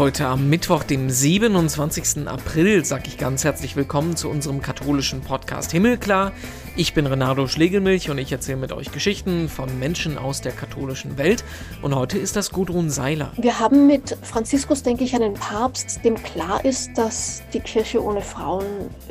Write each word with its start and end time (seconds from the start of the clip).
Heute 0.00 0.28
am 0.28 0.48
Mittwoch, 0.48 0.82
dem 0.82 1.10
27. 1.10 2.26
April, 2.26 2.86
sage 2.86 3.02
ich 3.08 3.18
ganz 3.18 3.44
herzlich 3.44 3.76
willkommen 3.76 4.16
zu 4.16 4.30
unserem 4.30 4.62
katholischen 4.62 5.20
Podcast 5.20 5.72
Himmelklar. 5.72 6.32
Ich 6.74 6.94
bin 6.94 7.04
Renato 7.04 7.46
Schlegelmilch 7.46 8.08
und 8.08 8.16
ich 8.16 8.32
erzähle 8.32 8.56
mit 8.56 8.72
euch 8.72 8.92
Geschichten 8.92 9.50
von 9.50 9.78
Menschen 9.78 10.16
aus 10.16 10.40
der 10.40 10.52
katholischen 10.52 11.18
Welt. 11.18 11.44
Und 11.82 11.94
heute 11.94 12.16
ist 12.16 12.34
das 12.34 12.50
Gudrun 12.50 12.88
Seiler. 12.88 13.32
Wir 13.36 13.58
haben 13.58 13.86
mit 13.86 14.16
Franziskus, 14.22 14.82
denke 14.82 15.04
ich, 15.04 15.14
einen 15.14 15.34
Papst, 15.34 16.02
dem 16.02 16.14
klar 16.14 16.64
ist, 16.64 16.96
dass 16.96 17.42
die 17.52 17.60
Kirche 17.60 18.02
ohne 18.02 18.22
Frauen 18.22 18.64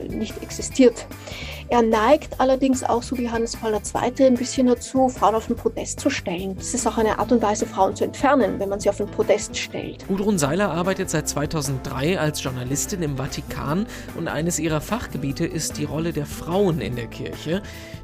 nicht 0.08 0.42
existiert. 0.42 1.06
Er 1.72 1.84
neigt 1.84 2.40
allerdings 2.40 2.84
auch, 2.84 3.04
so 3.04 3.16
wie 3.16 3.26
Johannes 3.26 3.56
Paul 3.56 3.74
II., 3.74 4.26
ein 4.26 4.34
bisschen 4.34 4.66
dazu, 4.66 5.08
Frauen 5.08 5.36
auf 5.36 5.46
den 5.46 5.56
Podest 5.56 6.00
zu 6.00 6.10
stellen. 6.10 6.56
Das 6.58 6.74
ist 6.74 6.88
auch 6.88 6.98
eine 6.98 7.20
Art 7.20 7.32
und 7.32 7.44
Weise, 7.44 7.68
Frauen 7.68 7.96
zu 7.96 8.06
entfernen, 8.06 8.60
wenn 8.60 8.70
man 8.70 8.80
sie 8.80 8.90
auf 8.90 8.98
den 8.98 9.06
Podest 9.06 9.56
stellt. 9.56 10.08
Gudrun 10.08 10.40
Seiler 10.40 10.72
arbeitet 10.72 11.12
seit 11.12 11.30
2003 11.30 12.20
als 12.20 12.42
Journalistin 12.42 13.04
im 13.04 13.18
Vatikan 13.18 13.86
und 14.18 14.28
eines 14.28 14.58
ihrer 14.58 14.82
Fachgebiete 14.82 15.46
ist 15.46 15.78
die 15.78 15.84
Rolle 15.84 16.12
der 16.12 16.26
Frauen 16.26 16.82
in 16.82 16.96
der 16.96 17.06
Kirche. 17.06 17.62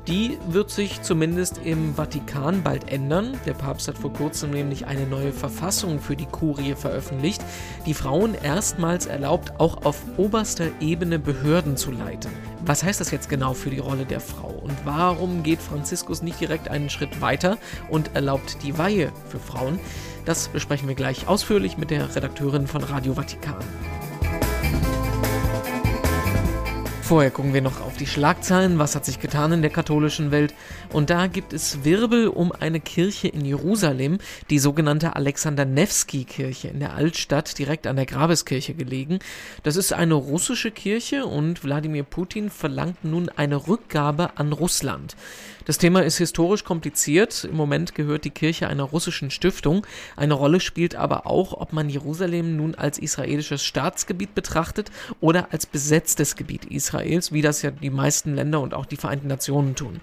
Die 0.07 0.37
wird 0.47 0.69
sich 0.69 1.01
zumindest 1.01 1.59
im 1.63 1.95
Vatikan 1.95 2.61
bald 2.61 2.91
ändern. 2.91 3.35
Der 3.47 3.55
Papst 3.55 3.87
hat 3.87 3.97
vor 3.97 4.13
kurzem 4.13 4.51
nämlich 4.51 4.85
eine 4.85 5.07
neue 5.07 5.33
Verfassung 5.33 5.99
für 5.99 6.15
die 6.15 6.27
Kurie 6.27 6.75
veröffentlicht, 6.75 7.41
die 7.87 7.95
Frauen 7.95 8.35
erstmals 8.35 9.07
erlaubt, 9.07 9.59
auch 9.59 9.83
auf 9.85 10.03
oberster 10.17 10.67
Ebene 10.79 11.17
Behörden 11.17 11.77
zu 11.77 11.89
leiten. 11.89 12.29
Was 12.67 12.83
heißt 12.83 12.99
das 12.99 13.11
jetzt 13.11 13.29
genau 13.29 13.53
für 13.53 13.69
die 13.69 13.77
Rolle 13.77 14.05
der 14.05 14.19
Frau? 14.19 14.49
Und 14.49 14.73
warum 14.85 15.43
geht 15.43 15.61
Franziskus 15.61 16.23
nicht 16.23 16.39
direkt 16.39 16.67
einen 16.67 16.89
Schritt 16.89 17.21
weiter 17.21 17.59
und 17.89 18.15
erlaubt 18.15 18.57
die 18.63 18.75
Weihe 18.79 19.11
für 19.29 19.37
Frauen? 19.37 19.79
Das 20.25 20.47
besprechen 20.47 20.87
wir 20.87 20.95
gleich 20.95 21.27
ausführlich 21.27 21.77
mit 21.77 21.91
der 21.91 22.15
Redakteurin 22.15 22.65
von 22.65 22.83
Radio 22.83 23.13
Vatikan. 23.13 23.63
Vorher 27.05 27.29
gucken 27.29 27.53
wir 27.53 27.61
noch 27.61 27.81
auf 27.81 27.97
die 27.97 28.07
Schlagzeilen, 28.07 28.79
was 28.79 28.95
hat 28.95 29.05
sich 29.05 29.19
getan 29.19 29.51
in 29.51 29.61
der 29.61 29.69
katholischen 29.69 30.31
Welt. 30.31 30.55
Und 30.91 31.11
da 31.11 31.27
gibt 31.27 31.53
es 31.53 31.83
Wirbel 31.83 32.27
um 32.27 32.51
eine 32.51 32.79
Kirche 32.79 33.27
in 33.27 33.45
Jerusalem, 33.45 34.17
die 34.49 34.57
sogenannte 34.57 35.15
Alexander 35.15 35.65
Nevsky-Kirche 35.65 36.69
in 36.69 36.79
der 36.79 36.95
Altstadt, 36.95 37.59
direkt 37.59 37.85
an 37.85 37.97
der 37.97 38.07
Grabeskirche 38.07 38.73
gelegen. 38.73 39.19
Das 39.61 39.75
ist 39.75 39.93
eine 39.93 40.15
russische 40.15 40.71
Kirche 40.71 41.27
und 41.27 41.63
Wladimir 41.63 42.01
Putin 42.01 42.49
verlangt 42.49 43.05
nun 43.05 43.29
eine 43.29 43.67
Rückgabe 43.67 44.39
an 44.39 44.51
Russland. 44.51 45.15
Das 45.65 45.79
Thema 45.79 46.03
ist 46.03 46.19
historisch 46.19 46.63
kompliziert. 46.63 47.43
Im 47.43 47.55
Moment 47.55 47.95
gehört 47.95 48.23
die 48.23 48.29
Kirche 48.29 48.67
einer 48.67 48.83
russischen 48.83 49.31
Stiftung. 49.31 49.85
Eine 50.15 50.35
Rolle 50.35 50.59
spielt 50.59 50.95
aber 50.95 51.25
auch, 51.25 51.53
ob 51.53 51.73
man 51.73 51.89
Jerusalem 51.89 52.55
nun 52.55 52.75
als 52.75 52.99
israelisches 52.99 53.63
Staatsgebiet 53.63 54.35
betrachtet 54.35 54.91
oder 55.21 55.51
als 55.51 55.65
besetztes 55.65 56.35
Gebiet 56.35 56.65
Israels, 56.65 56.94
wie 57.03 57.41
das 57.41 57.61
ja 57.61 57.71
die 57.71 57.89
meisten 57.89 58.35
Länder 58.35 58.61
und 58.61 58.73
auch 58.73 58.85
die 58.85 58.97
Vereinten 58.97 59.27
Nationen 59.27 59.75
tun. 59.75 59.99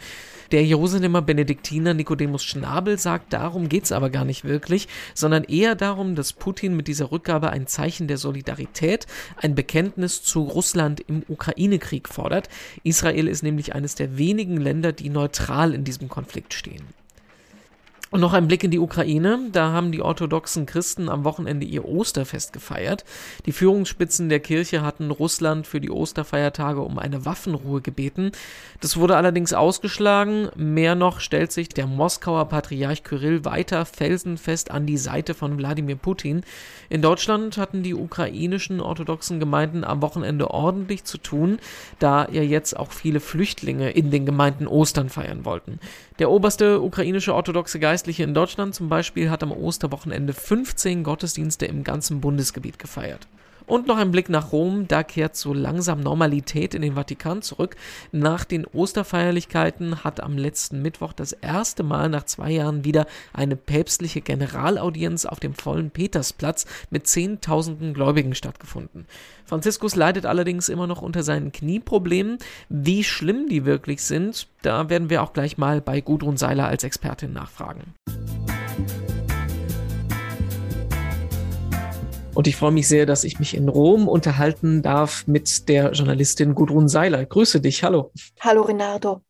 Der 0.53 0.65
Jerusalemer 0.67 1.23
Benediktiner 1.23 1.95
Nicodemus 1.95 2.45
Schnabel 2.45 2.99
sagt, 2.99 3.33
darum 3.33 3.71
geht 3.71 3.85
es 3.85 3.93
aber 3.93 4.11
gar 4.11 4.27
nicht 4.27 4.45
wirklich, 4.45 4.87
sondern 5.15 5.45
eher 5.45 5.75
darum, 5.75 6.15
dass 6.15 6.35
Putin 6.35 6.77
mit 6.77 6.89
dieser 6.89 7.11
Rückgabe 7.11 7.49
ein 7.49 7.67
Zeichen 7.67 8.07
der 8.07 8.19
Solidarität, 8.19 9.07
ein 9.39 9.55
Bekenntnis 9.55 10.23
zu 10.23 10.43
Russland 10.43 11.01
im 11.01 11.23
Ukraine-Krieg 11.27 12.07
fordert. 12.07 12.51
Israel 12.83 13.29
ist 13.29 13.43
nämlich 13.43 13.75
eines 13.75 13.95
der 13.95 14.19
wenigen 14.19 14.59
Länder, 14.59 14.93
die 14.93 15.09
neutral 15.09 15.73
in 15.73 15.85
diesem 15.85 16.11
Konflikt 16.11 16.53
stehen. 16.53 16.85
Und 18.13 18.21
noch 18.21 18.35
ein 18.35 18.47
Blick 18.47 18.63
in 18.63 18.71
die 18.71 18.79
Ukraine. 18.79 19.39
Da 19.53 19.73
haben 19.73 19.91
die 19.91 20.03
orthodoxen 20.03 20.67
Christen 20.67 21.09
am 21.09 21.25
Wochenende 21.25 21.65
ihr 21.65 21.87
Osterfest 21.87 22.53
gefeiert. 22.53 23.07
Die 23.47 23.53
Führungsspitzen 23.53 24.29
der 24.29 24.39
Kirche 24.39 24.83
hatten 24.83 25.11
Russland 25.11 25.67
für 25.67 25.81
die 25.81 25.91
Osterfeiertage 25.91 26.83
um 26.83 26.99
eine 26.99 27.25
Waffenruhe 27.25 27.81
gebeten. 27.81 28.33
Das 28.83 28.99
wurde 28.99 29.17
allerdings 29.17 29.55
ausgeschlagen. 29.55 30.51
Mehr 30.57 30.95
noch 30.95 31.21
stellt 31.21 31.53
sich 31.53 31.71
der 31.71 31.87
Moskauer 31.87 32.51
Patriarch 32.51 33.03
Kyrill 33.03 33.47
weiter 33.47 33.87
felsenfest 33.87 34.71
an 34.71 34.85
die 34.85 34.99
Seite 34.99 35.33
von 35.33 35.57
Wladimir 35.57 35.97
Putin. 35.97 36.43
In 36.91 37.01
Deutschland 37.01 37.57
hatten 37.57 37.83
die 37.83 37.95
ukrainischen 37.95 38.83
orthodoxen 38.83 39.41
Gemeinden 39.41 39.85
am 39.85 40.03
Wochenende 40.03 40.51
ordentlich 40.51 41.05
zu 41.05 41.17
tun, 41.17 41.61
da 41.99 42.29
ja 42.31 42.43
jetzt 42.43 42.77
auch 42.77 42.93
viele 42.93 43.21
Flüchtlinge 43.21 43.91
in 43.91 44.11
den 44.11 44.27
Gemeinden 44.27 44.67
Ostern 44.67 45.09
feiern 45.09 45.47
wollten. 45.47 45.81
Der 46.23 46.31
oberste 46.31 46.81
ukrainische 46.81 47.35
orthodoxe 47.35 47.81
Geistliche 47.81 48.23
in 48.23 48.33
Deutschland 48.33 48.77
zum 48.77 48.89
Beispiel 48.89 49.29
hat 49.29 49.43
am 49.43 49.51
Osterwochenende 49.51 50.33
15 50.33 51.03
Gottesdienste 51.03 51.67
im 51.67 51.83
ganzen 51.83 52.21
Bundesgebiet 52.21 52.79
gefeiert. 52.79 53.27
Und 53.73 53.87
noch 53.87 53.97
ein 53.97 54.11
Blick 54.11 54.29
nach 54.29 54.53
Rom, 54.53 54.87
da 54.87 55.03
kehrt 55.03 55.35
so 55.35 55.55
langsam 55.55 56.01
Normalität 56.01 56.75
in 56.75 56.83
den 56.83 56.93
Vatikan 56.93 57.41
zurück. 57.41 57.75
Nach 58.13 58.45
den 58.45 58.67
Osterfeierlichkeiten 58.67 60.05
hat 60.05 60.23
am 60.23 60.37
letzten 60.37 60.83
Mittwoch 60.83 61.15
das 61.15 61.33
erste 61.33 61.83
Mal 61.83 62.11
nach 62.11 62.25
zwei 62.25 62.51
Jahren 62.51 62.85
wieder 62.85 63.07
eine 63.33 63.57
päpstliche 63.57 64.21
Generalaudienz 64.21 65.25
auf 65.25 65.41
dem 65.41 65.55
vollen 65.55 65.91
Petersplatz 65.91 66.67
mit 66.91 67.07
Zehntausenden 67.07 67.95
Gläubigen 67.95 68.35
stattgefunden. 68.35 69.07
Franziskus 69.47 69.97
leidet 69.97 70.27
allerdings 70.27 70.69
immer 70.69 70.87
noch 70.87 71.01
unter 71.01 71.23
seinen 71.23 71.51
Knieproblemen. 71.51 72.37
Wie 72.69 73.03
schlimm 73.03 73.49
die 73.49 73.65
wirklich 73.65 74.03
sind, 74.03 74.49
da 74.61 74.91
werden 74.91 75.09
wir 75.09 75.23
auch 75.23 75.33
gleich 75.33 75.57
mal 75.57 75.81
bei 75.81 76.03
Gudrun 76.03 76.37
Seiler 76.37 76.67
als 76.67 76.85
Expertin 76.85 77.33
nachfragen. 77.33 77.95
Und 82.35 82.47
ich 82.47 82.57
freue 82.57 82.73
mich 82.73 82.89
sehr, 82.89 83.05
dass 83.05 83.25
ich 83.25 83.39
mich 83.39 83.55
in 83.55 83.69
Rom 83.69 84.09
unterhalten 84.09 84.81
darf 84.81 85.27
mit 85.27 85.69
der 85.69 85.93
Journalistin 85.93 86.55
Gudrun 86.55 86.89
Seiler. 86.89 87.25
Grüße 87.27 87.61
dich, 87.61 87.85
hallo. 87.85 88.11
Hallo 88.41 88.63
Renato. 88.63 89.23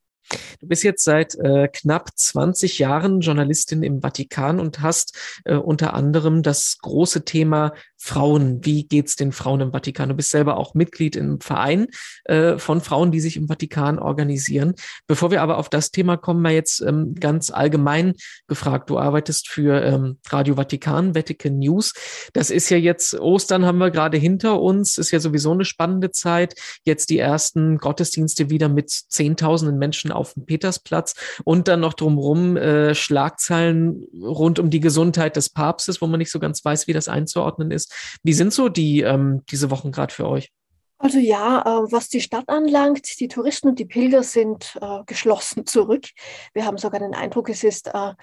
Du 0.61 0.69
bist 0.69 0.85
jetzt 0.85 1.03
seit 1.03 1.35
äh, 1.35 1.67
knapp 1.67 2.11
20 2.15 2.79
Jahren 2.79 3.21
Journalistin 3.21 3.83
im 3.83 4.01
Vatikan 4.01 4.61
und 4.61 4.81
hast 4.81 5.43
äh, 5.45 5.57
unter 5.57 5.95
anderem 5.95 6.45
das 6.45 6.79
große 6.81 7.25
Thema 7.25 7.73
Frauen. 8.05 8.65
Wie 8.65 8.83
geht's 8.83 9.15
den 9.15 9.31
Frauen 9.31 9.61
im 9.61 9.71
Vatikan? 9.71 10.09
Du 10.09 10.17
bist 10.17 10.31
selber 10.31 10.57
auch 10.57 10.75
Mitglied 10.75 11.15
im 11.15 11.41
Verein 11.41 11.87
äh, 12.25 12.59
von 12.59 12.81
Frauen, 12.81 13.13
die 13.13 13.21
sich 13.21 13.37
im 13.37 13.47
Vatikan 13.47 14.01
organisieren. 14.01 14.75
Bevor 15.07 15.31
wir 15.31 15.41
aber 15.41 15.57
auf 15.57 15.69
das 15.69 15.93
Thema 15.93 16.17
kommen, 16.17 16.43
mal 16.43 16.53
jetzt 16.53 16.81
ähm, 16.81 17.15
ganz 17.15 17.53
allgemein 17.53 18.15
gefragt. 18.49 18.91
Du 18.91 18.99
arbeitest 18.99 19.49
für 19.49 19.81
ähm, 19.85 20.19
Radio 20.29 20.57
Vatikan, 20.57 21.15
Vatican 21.15 21.61
News. 21.61 21.93
Das 22.33 22.51
ist 22.51 22.71
ja 22.71 22.77
jetzt 22.77 23.15
Ostern 23.15 23.65
haben 23.65 23.79
wir 23.79 23.93
gerade 23.93 24.19
hinter 24.19 24.61
uns. 24.61 24.99
Ist 24.99 25.13
ja 25.13 25.21
sowieso 25.21 25.53
eine 25.53 25.65
spannende 25.65 26.11
Zeit. 26.11 26.57
Jetzt 26.84 27.09
die 27.09 27.21
ersten 27.21 27.79
Gottesdienste 27.79 28.51
wieder 28.51 28.69
mit 28.69 28.91
Zehntausenden 28.91 29.79
Menschen 29.79 30.11
auf 30.11 30.34
dem 30.34 30.45
Petersplatz 30.45 31.15
und 31.45 31.69
dann 31.69 31.79
noch 31.79 31.95
drumherum 31.95 32.57
äh, 32.57 32.97
Schlagzeilen 32.97 34.09
rund 34.21 34.59
um 34.59 34.71
die 34.71 34.81
Gesundheit 34.81 35.37
des 35.37 35.51
Papstes, 35.51 36.01
wo 36.01 36.09
man 36.09 36.19
nicht 36.19 36.33
so 36.33 36.41
ganz 36.41 36.65
weiß, 36.65 36.89
wie 36.89 36.93
das 36.93 37.07
einzuordnen 37.07 37.71
ist. 37.71 37.91
Wie 38.22 38.32
sind 38.32 38.53
so 38.53 38.69
die 38.69 39.00
ähm, 39.00 39.42
diese 39.50 39.70
Wochen 39.70 39.92
gerade 39.92 40.12
für 40.12 40.28
euch? 40.28 40.50
Also 41.03 41.19
ja, 41.19 41.62
äh, 41.62 41.92
was 41.92 42.08
die 42.08 42.20
Stadt 42.20 42.48
anlangt, 42.48 43.19
die 43.19 43.26
Touristen 43.26 43.66
und 43.70 43.80
die 43.80 43.86
Pilger 43.86 44.22
sind 44.22 44.78
äh, 44.80 45.03
geschlossen 45.04 45.66
zurück. 45.66 46.06
Wir 46.54 46.64
haben 46.64 46.78
sogar 46.78 47.00
den 47.00 47.12
Eindruck, 47.12 47.48
es 47.48 47.64
ist 47.64 47.88
äh, 47.88 48.14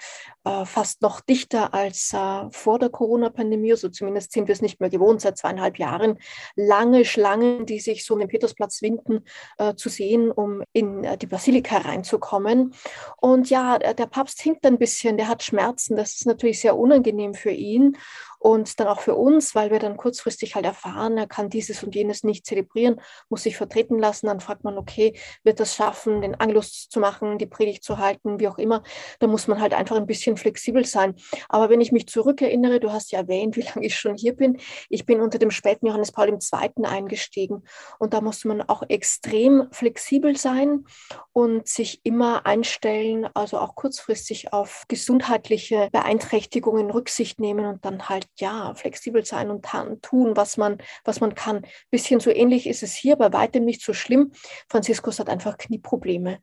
äh 0.44 0.64
fast 0.64 1.02
noch 1.02 1.20
dichter 1.20 1.74
als 1.74 2.12
äh, 2.12 2.50
vor 2.50 2.78
der 2.78 2.90
Corona-Pandemie. 2.90 3.72
Also 3.72 3.88
zumindest 3.88 4.32
sind 4.32 4.48
wir 4.48 4.52
es 4.52 4.62
nicht 4.62 4.80
mehr 4.80 4.90
gewohnt, 4.90 5.20
seit 5.20 5.38
zweieinhalb 5.38 5.78
Jahren 5.78 6.18
lange 6.56 7.04
Schlangen, 7.04 7.66
die 7.66 7.80
sich 7.80 8.04
so 8.04 8.14
um 8.14 8.20
den 8.20 8.28
Petersplatz 8.28 8.82
winden, 8.82 9.24
äh, 9.58 9.74
zu 9.74 9.88
sehen, 9.88 10.30
um 10.30 10.62
in 10.72 11.06
die 11.18 11.26
Basilika 11.26 11.78
reinzukommen. 11.78 12.74
Und 13.16 13.50
ja, 13.50 13.78
der 13.78 14.06
Papst 14.06 14.40
hinkt 14.40 14.64
ein 14.66 14.78
bisschen, 14.78 15.16
der 15.16 15.28
hat 15.28 15.42
Schmerzen. 15.42 15.96
Das 15.96 16.14
ist 16.14 16.26
natürlich 16.26 16.60
sehr 16.60 16.76
unangenehm 16.76 17.34
für 17.34 17.50
ihn 17.50 17.96
und 18.40 18.80
dann 18.80 18.88
auch 18.88 19.00
für 19.00 19.16
uns, 19.16 19.54
weil 19.54 19.70
wir 19.70 19.78
dann 19.78 19.98
kurzfristig 19.98 20.54
halt 20.54 20.64
erfahren, 20.64 21.18
er 21.18 21.26
kann 21.26 21.50
dieses 21.50 21.84
und 21.84 21.94
jenes 21.94 22.24
nicht 22.24 22.46
zelebrieren, 22.46 22.98
muss 23.28 23.42
sich 23.42 23.54
vertreten 23.54 23.98
lassen. 23.98 24.28
Dann 24.28 24.40
fragt 24.40 24.64
man, 24.64 24.78
okay, 24.78 25.14
wird 25.44 25.60
das 25.60 25.74
schaffen, 25.74 26.22
den 26.22 26.34
Angelus 26.34 26.88
zu 26.88 27.00
machen, 27.00 27.36
die 27.36 27.46
Predigt 27.46 27.84
zu 27.84 27.98
halten, 27.98 28.40
wie 28.40 28.48
auch 28.48 28.56
immer. 28.56 28.82
Da 29.18 29.26
muss 29.26 29.46
man 29.46 29.60
halt 29.60 29.74
einfach 29.74 29.96
ein 29.96 30.06
bisschen 30.06 30.29
flexibel 30.36 30.84
sein. 30.84 31.14
Aber 31.48 31.70
wenn 31.70 31.80
ich 31.80 31.92
mich 31.92 32.06
zurückerinnere, 32.06 32.80
du 32.80 32.92
hast 32.92 33.12
ja 33.12 33.20
erwähnt, 33.20 33.56
wie 33.56 33.62
lange 33.74 33.86
ich 33.86 33.96
schon 33.96 34.16
hier 34.16 34.34
bin. 34.34 34.58
Ich 34.88 35.06
bin 35.06 35.20
unter 35.20 35.38
dem 35.38 35.50
späten 35.50 35.86
Johannes 35.86 36.12
Paul 36.12 36.28
II. 36.28 36.84
eingestiegen 36.84 37.62
und 37.98 38.14
da 38.14 38.20
musste 38.20 38.48
man 38.48 38.62
auch 38.62 38.82
extrem 38.88 39.68
flexibel 39.72 40.36
sein 40.36 40.84
und 41.32 41.68
sich 41.68 42.00
immer 42.04 42.46
einstellen, 42.46 43.28
also 43.34 43.58
auch 43.58 43.74
kurzfristig 43.74 44.52
auf 44.52 44.84
gesundheitliche 44.88 45.88
Beeinträchtigungen 45.92 46.90
Rücksicht 46.90 47.40
nehmen 47.40 47.66
und 47.66 47.84
dann 47.84 48.08
halt 48.08 48.26
ja, 48.38 48.74
flexibel 48.74 49.24
sein 49.24 49.50
und 49.50 49.64
tun, 50.02 50.36
was 50.36 50.56
man, 50.56 50.78
was 51.04 51.20
man 51.20 51.34
kann. 51.34 51.66
Bisschen 51.90 52.20
so 52.20 52.30
ähnlich 52.30 52.66
ist 52.66 52.82
es 52.82 52.94
hier, 52.94 53.16
bei 53.16 53.32
weitem 53.32 53.64
nicht 53.64 53.82
so 53.82 53.92
schlimm. 53.92 54.32
Franziskus 54.68 55.18
hat 55.18 55.28
einfach 55.28 55.58
Knieprobleme. 55.58 56.40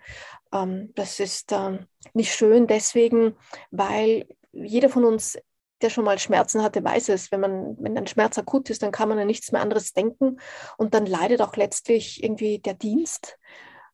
Ähm, 0.51 0.91
das 0.95 1.19
ist 1.19 1.51
ähm, 1.51 1.87
nicht 2.13 2.33
schön 2.33 2.67
deswegen, 2.67 3.35
weil 3.71 4.27
jeder 4.51 4.89
von 4.89 5.05
uns 5.05 5.37
der 5.81 5.89
schon 5.89 6.05
mal 6.05 6.17
Schmerzen 6.17 6.63
hatte, 6.63 6.83
weiß 6.83 7.09
es. 7.09 7.31
Wenn 7.31 7.39
man, 7.39 7.77
wenn 7.79 7.97
ein 7.97 8.07
Schmerz 8.07 8.37
akut 8.37 8.69
ist, 8.69 8.81
dann 8.81 8.91
kann 8.91 9.09
man 9.09 9.19
an 9.19 9.27
nichts 9.27 9.51
mehr 9.51 9.61
anderes 9.61 9.93
denken 9.93 10.39
und 10.77 10.93
dann 10.93 11.05
leidet 11.05 11.41
auch 11.41 11.55
letztlich 11.55 12.23
irgendwie 12.23 12.59
der 12.59 12.73
Dienst 12.73 13.37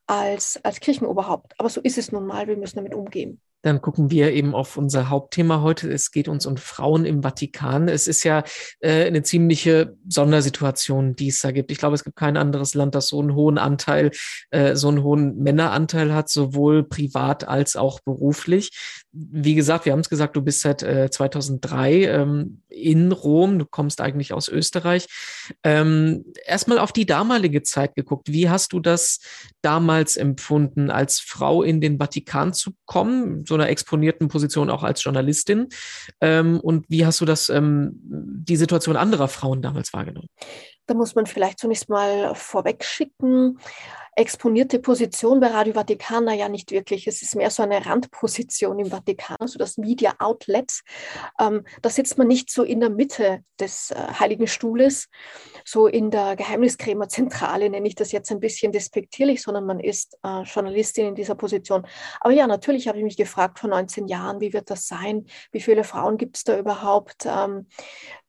als, 0.08 0.60
als 0.64 0.80
Kirchenoberhaupt. 0.80 1.54
Aber 1.58 1.70
so 1.70 1.82
ist 1.82 1.98
es 1.98 2.12
nun 2.12 2.26
mal, 2.26 2.48
wir 2.48 2.58
müssen 2.58 2.78
damit 2.78 2.94
umgehen. 2.94 3.42
Dann 3.64 3.82
gucken 3.82 4.12
wir 4.12 4.34
eben 4.34 4.54
auf 4.54 4.78
unser 4.78 5.10
Hauptthema 5.10 5.62
heute. 5.62 5.90
Es 5.92 6.12
geht 6.12 6.28
uns 6.28 6.46
um 6.46 6.58
Frauen 6.58 7.06
im 7.06 7.24
Vatikan. 7.24 7.88
Es 7.88 8.08
ist 8.08 8.24
ja 8.24 8.44
äh, 8.82 9.06
eine 9.06 9.24
ziemliche 9.24 9.96
Sondersituation, 10.08 11.16
die 11.16 11.30
es 11.30 11.40
da 11.40 11.52
gibt. 11.52 11.72
Ich 11.72 11.78
glaube, 11.78 11.96
es 11.96 12.04
gibt 12.04 12.18
kein 12.18 12.36
anderes 12.36 12.74
Land, 12.74 12.94
das 12.94 13.08
so 13.08 13.22
einen 13.22 13.36
hohen 13.36 13.58
Anteil, 13.58 14.12
äh, 14.52 14.76
so 14.76 14.90
einen 14.90 15.02
hohen 15.02 15.38
Männeranteil 15.38 16.14
hat, 16.14 16.28
sowohl 16.30 16.84
privat 16.84 17.48
als 17.48 17.78
auch 17.78 18.02
beruflich. 18.02 18.72
Wie 19.14 19.56
gesagt, 19.56 19.86
wir 19.86 19.94
haben 19.94 20.02
es 20.02 20.10
gesagt, 20.10 20.36
du 20.36 20.42
bist 20.42 20.60
seit 20.60 20.84
äh, 20.84 21.10
2003 21.10 22.04
ähm, 22.04 22.62
in 22.68 23.12
Rom. 23.14 23.60
Du 23.60 23.66
kommst 23.66 24.02
eigentlich 24.02 24.34
aus 24.34 24.50
Österreich. 24.50 25.08
Ähm, 25.64 26.26
Erstmal 26.46 26.80
auf 26.80 26.92
die 26.92 27.06
damalige 27.06 27.64
Zeit 27.64 27.96
geguckt. 27.96 28.32
Wie 28.32 28.50
hast 28.50 28.74
du 28.74 28.82
das 28.82 29.20
damals 29.62 30.18
empfunden, 30.18 30.92
als 30.92 31.20
Frau 31.20 31.64
in 31.64 31.80
den 31.80 31.98
Vatikan 31.98 32.54
zu 32.54 32.72
kommen? 32.86 33.46
So 33.54 33.56
einer 33.56 33.70
exponierten 33.70 34.28
Position 34.30 34.72
auch 34.72 34.84
als 34.84 35.04
Journalistin. 35.04 35.70
Ähm, 36.22 36.60
und 36.60 36.86
wie 36.90 37.06
hast 37.06 37.22
du 37.22 37.26
das, 37.26 37.50
ähm, 37.50 37.92
die 37.94 38.56
Situation 38.56 38.96
anderer 38.96 39.28
Frauen 39.28 39.62
damals 39.62 39.94
wahrgenommen? 39.94 40.28
Da 40.88 40.96
muss 40.96 41.14
man 41.14 41.28
vielleicht 41.28 41.60
zunächst 41.60 41.88
mal 41.88 42.34
vorweg 42.34 42.84
schicken 42.84 43.60
exponierte 44.16 44.80
Position 44.80 45.40
bei 45.40 45.48
Radio 45.48 45.74
Vatikan, 45.74 46.28
ja 46.30 46.50
nicht 46.50 46.72
wirklich. 46.72 47.08
Es 47.08 47.22
ist 47.22 47.36
mehr 47.36 47.50
so 47.50 47.64
eine 47.64 47.86
Randposition 47.86 48.80
im 48.80 48.88
Vatikan, 48.88 49.48
so 49.48 49.58
das 49.58 49.78
Media 49.78 50.14
Outlet. 50.20 50.82
Ähm, 51.40 51.64
da 51.82 51.90
sitzt 51.90 52.18
man 52.18 52.28
nicht 52.28 52.52
so 52.52 52.64
in 52.64 52.80
der 52.80 52.90
Mitte 52.90 53.44
des 53.60 53.92
äh, 53.92 53.96
Heiligen 54.20 54.48
Stuhles, 54.48 55.10
so 55.66 55.88
in 55.88 56.12
der 56.12 56.36
Geheimniskrämerzentrale, 56.36 57.70
nenne 57.70 57.88
ich 57.88 57.96
das 57.96 58.12
jetzt 58.12 58.32
ein 58.32 58.40
bisschen 58.40 58.72
despektierlich, 58.72 59.42
sondern 59.42 59.66
man 59.66 59.80
ist 59.80 60.18
äh, 60.24 60.42
Journalistin 60.44 61.08
in 61.08 61.16
dieser 61.16 61.36
Position. 61.36 61.86
Aber 62.20 62.34
ja, 62.34 62.48
natürlich 62.48 62.88
habe 62.88 62.98
ich 62.98 63.04
mich 63.04 63.18
gefragt 63.18 63.60
vor 63.60 63.70
19 63.70 64.08
Jahren, 64.08 64.42
wie 64.42 64.54
wird 64.54 64.70
das 64.70 64.88
sein? 64.88 65.26
Wie 65.52 65.62
viele 65.62 65.84
Frauen 65.84 66.18
gibt 66.18 66.38
es 66.38 66.44
da 66.44 66.58
überhaupt? 66.58 67.26
Ähm, 67.26 67.68
äh, 67.68 68.23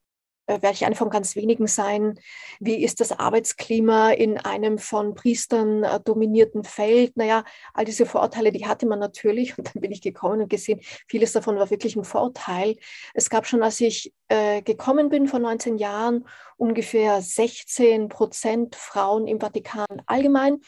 werde 0.46 0.73
ich 0.73 0.85
eine 0.85 0.94
von 0.94 1.11
ganz 1.11 1.37
wenigen 1.37 1.67
sein. 1.67 2.19
Wie 2.61 2.82
ist 2.82 3.00
das 3.00 3.12
Arbeitsklima 3.12 4.11
in 4.11 4.38
einem 4.38 4.79
von 4.79 5.14
Priestern 5.14 5.85
äh, 5.85 6.00
dominierten 6.00 6.64
Feld? 6.64 7.17
Naja, 7.17 7.44
all 7.73 7.85
diese 7.85 8.06
Vorurteile, 8.06 8.52
die 8.52 8.67
hatte 8.67 8.87
man 8.87 8.99
natürlich. 8.99 9.56
Und 9.58 9.75
dann 9.75 9.81
bin 9.81 9.93
ich 9.93 10.02
gekommen 10.02 10.43
und 10.43 10.50
gesehen, 10.50 10.81
vieles 11.08 11.32
davon 11.32 11.56
war 11.56 11.70
wirklich 11.70 11.96
ein 11.96 12.05
Vorurteil. 12.05 12.76
Es 13.14 13.31
gab 13.31 13.46
schon, 13.46 13.62
als 13.62 13.81
ich 13.81 14.12
äh, 14.29 14.62
gekommen 14.62 15.08
bin 15.08 15.29
vor 15.29 15.38
19 15.38 15.79
Jahren, 15.79 16.26
ungefähr 16.56 17.20
16 17.20 18.08
Prozent 18.08 18.76
Frauen 18.76 19.26
im 19.26 19.41
Vatikan 19.41 19.87
allgemein. 20.06 20.61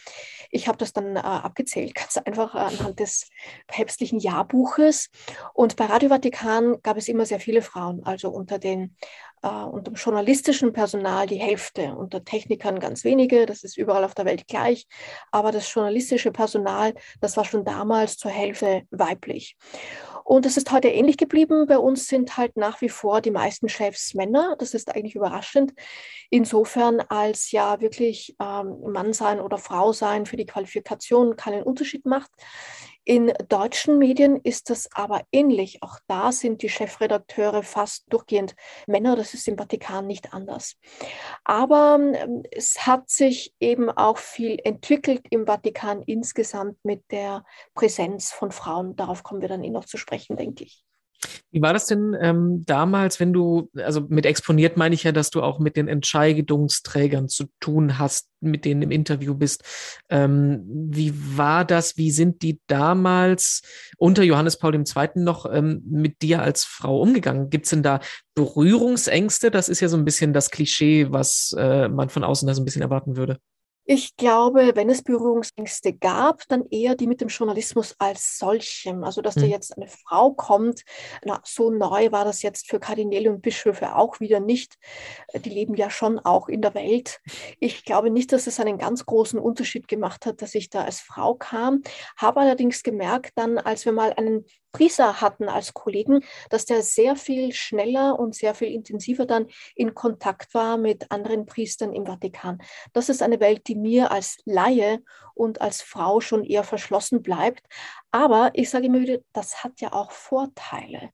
Ich 0.51 0.69
habe 0.69 0.79
das 0.79 0.93
dann 0.93 1.17
äh, 1.17 1.21
abgezählt, 1.21 1.95
ganz 1.95 2.17
einfach 2.17 2.55
anhand 2.55 3.01
des 3.01 3.29
päpstlichen 3.67 4.19
Jahrbuches. 4.19 5.11
Und 5.55 5.77
bei 5.77 5.87
Radio 5.87 6.09
Vatikan 6.09 6.81
gab 6.83 6.97
es 6.97 7.09
immer 7.09 7.27
sehr 7.27 7.41
viele 7.41 7.63
Frauen, 7.63 8.03
also 8.05 8.31
unter 8.31 8.59
den 8.59 8.97
äh, 9.47 9.65
unter 9.65 9.93
dem 9.93 9.95
journalistischen 9.95 10.73
Personal 10.73 11.27
die 11.27 11.37
Hälfte, 11.37 11.95
unter 11.95 12.25
Technikern 12.25 12.81
ganz 12.81 13.05
wenige, 13.05 13.47
das 13.47 13.63
ist 13.63 13.79
überall 13.79 14.05
auf 14.05 14.15
der 14.15 14.25
Welt 14.25 14.49
gleich, 14.49 14.87
aber 15.31 15.53
das 15.53 15.73
journalistische 15.73 16.33
Personal, 16.33 16.95
das 17.21 17.37
war 17.37 17.45
schon 17.45 17.65
damals 17.65 18.17
zur 18.17 18.33
Hälfte 18.33 18.83
weiblich. 18.91 19.57
Und 20.25 20.45
es 20.45 20.57
ist 20.57 20.73
heute 20.73 20.89
ähnlich 20.89 21.19
geblieben. 21.19 21.67
Bei 21.69 21.79
uns 21.79 22.09
sind 22.09 22.37
halt 22.37 22.57
nach 22.57 22.81
wie 22.81 22.89
vor 22.89 23.21
die 23.21 23.31
meisten 23.31 23.69
Chefs 23.69 24.13
Männer. 24.15 24.57
Das 24.59 24.75
ist 24.75 24.93
eigentlich 24.93 25.15
überraschend. 25.15 25.73
Insofern, 26.31 27.01
als 27.01 27.53
ja 27.53 27.81
wirklich 27.81 28.35
ähm, 28.43 28.77
Mann 28.93 29.13
sein 29.13 29.41
oder 29.41 29.57
Frau 29.57 29.93
sein 29.93 30.27
für 30.27 30.37
die 30.37 30.47
Qualifikation 30.47 31.37
keinen 31.37 31.63
Unterschied 31.63 32.07
macht. 32.07 32.33
In 33.09 33.33
deutschen 33.49 33.99
Medien 33.99 34.35
ist 34.35 34.69
das 34.69 34.89
aber 34.93 35.23
ähnlich. 35.31 35.81
Auch 35.81 36.01
da 36.09 36.33
sind 36.33 36.63
die 36.63 36.69
Chefredakteure 36.69 37.63
fast 37.63 38.05
durchgehend 38.13 38.57
Männer. 38.89 39.15
Das 39.15 39.33
ist 39.33 39.47
im 39.47 39.57
Vatikan 39.57 40.09
nicht 40.09 40.35
anders. 40.35 40.75
Aber 41.45 42.01
ähm, 42.01 42.43
es 42.51 42.85
hat 42.85 43.09
sich 43.09 43.55
eben 43.61 43.91
auch 43.91 44.19
viel 44.19 44.59
entwickelt 44.65 45.23
im 45.31 45.47
Vatikan 45.47 46.03
insgesamt 46.03 46.85
mit 46.85 47.05
der 47.13 47.45
Präsenz 47.75 48.33
von 48.33 48.51
Frauen. 48.51 48.97
Darauf 48.97 49.23
kommen 49.23 49.41
wir 49.41 49.49
dann 49.49 49.63
eh 49.63 49.71
noch 49.71 49.85
zu 49.85 49.99
sprechen, 49.99 50.37
denke 50.37 50.65
ich. 50.65 50.83
Wie 51.51 51.63
war 51.63 51.73
das 51.73 51.87
denn 51.87 52.17
ähm, 52.21 52.65
damals, 52.67 53.21
wenn 53.21 53.33
du, 53.33 53.71
also 53.77 54.03
mit 54.09 54.27
exponiert 54.27 54.77
meine 54.77 54.95
ich 54.95 55.05
ja, 55.05 55.13
dass 55.13 55.31
du 55.31 55.43
auch 55.43 55.59
mit 55.59 55.77
den 55.77 55.89
Entscheidungsträgern 55.89 57.29
zu 57.29 57.47
tun 57.61 57.99
hast, 57.99 58.29
mit 58.41 58.65
denen 58.65 58.83
im 58.83 58.91
Interview 58.91 59.35
bist. 59.35 59.65
Ähm, 60.11 60.65
wie 60.67 61.13
war 61.37 61.65
das? 61.65 61.97
Wie 61.97 62.11
sind 62.11 62.43
die 62.43 62.61
damals 62.67 63.63
unter 63.97 64.23
Johannes 64.23 64.59
Paul 64.59 64.75
II. 64.75 65.09
noch 65.17 65.51
ähm, 65.51 65.83
mit 65.89 66.23
dir 66.23 66.43
als 66.43 66.65
Frau 66.65 67.01
umgegangen? 67.01 67.51
Gibt 67.51 67.67
es 67.67 67.71
denn 67.71 67.83
da 67.83 68.01
Berührungsängste? 68.35 69.51
Das 69.51 69.69
ist 69.69 69.81
ja 69.81 69.89
so 69.89 69.97
ein 69.97 70.05
bisschen 70.05 70.33
das 70.33 70.51
Klischee, 70.51 71.11
was 71.11 71.55
äh, 71.59 71.89
man 71.89 72.09
von 72.09 72.25
außen 72.25 72.47
da 72.47 72.55
so 72.55 72.63
ein 72.63 72.65
bisschen 72.65 72.83
erwarten 72.83 73.17
würde. 73.17 73.39
Ich 73.89 74.17
glaube, 74.17 74.73
wenn 74.75 74.91
es 74.91 75.03
Berührungsängste 75.03 75.93
gab, 75.93 76.43
dann 76.49 76.67
eher 76.71 76.97
die 76.97 77.07
mit 77.07 77.21
dem 77.21 77.29
Journalismus 77.29 77.95
als 77.99 78.37
solchem. 78.37 79.05
Also, 79.05 79.23
dass 79.23 79.37
mhm. 79.37 79.43
da 79.43 79.47
jetzt 79.47 79.77
eine 79.77 79.87
Frau 79.87 80.33
kommt, 80.33 80.83
na, 81.25 81.41
so 81.45 81.71
neu 81.71 82.11
war 82.11 82.25
das 82.25 82.43
jetzt 82.43 82.69
für 82.69 82.81
Kardinäle 82.81 83.31
und 83.31 83.43
Bischöfe 83.43 83.95
auch 83.95 84.19
wieder 84.19 84.41
nicht. 84.41 84.77
Äh, 85.29 85.39
die 85.39 85.51
leben 85.51 85.75
ja 85.75 85.89
schon 85.89 86.19
auch 86.19 86.49
in 86.49 86.63
der 86.63 86.75
Welt. 86.75 87.21
Ich 87.61 87.85
glaube 87.85 88.11
nicht, 88.11 88.33
dass 88.33 88.49
es 88.49 88.59
einen 88.59 88.77
ganz 88.77 89.07
großen 89.07 89.39
Unterschied 89.39 89.87
gemacht 89.87 90.27
hat, 90.27 90.43
dass 90.43 90.57
ich 90.57 90.69
da 90.69 90.83
als 90.83 91.01
Frau 91.01 91.35
kam. 91.35 91.83
Habe 92.17 92.41
allerdings 92.41 92.83
gemerkt, 92.83 93.33
dann, 93.37 93.57
als 93.57 93.85
wir 93.85 93.93
mal 93.93 94.13
einen 94.15 94.45
Priester 94.77 95.23
hatten 95.23 95.49
als 95.49 95.73
Kollegen, 95.73 96.23
dass 96.51 96.67
der 96.67 96.83
sehr 96.83 97.17
viel 97.17 97.53
schneller 97.53 98.19
und 98.19 98.35
sehr 98.35 98.55
viel 98.55 98.69
intensiver 98.69 99.25
dann 99.25 99.47
in 99.75 99.95
Kontakt 99.95 100.53
war 100.53 100.77
mit 100.77 101.11
anderen 101.11 101.47
Priestern 101.47 101.95
im 101.95 102.05
Vatikan. 102.05 102.59
Das 102.93 103.09
ist 103.09 103.23
eine 103.23 103.41
Welt, 103.41 103.69
die 103.69 103.75
mir 103.75 104.11
als 104.11 104.37
Laie 104.45 105.01
und 105.33 105.63
als 105.63 105.81
Frau 105.81 106.21
schon 106.21 106.45
eher 106.45 106.63
verschlossen 106.63 107.23
bleibt. 107.23 107.63
Aber 108.11 108.51
ich 108.53 108.69
sage 108.69 108.87
immer 108.87 109.01
wieder, 109.01 109.19
das 109.33 109.65
hat 109.65 109.81
ja 109.81 109.95
auch 109.95 110.11
Vorteile. 110.11 111.09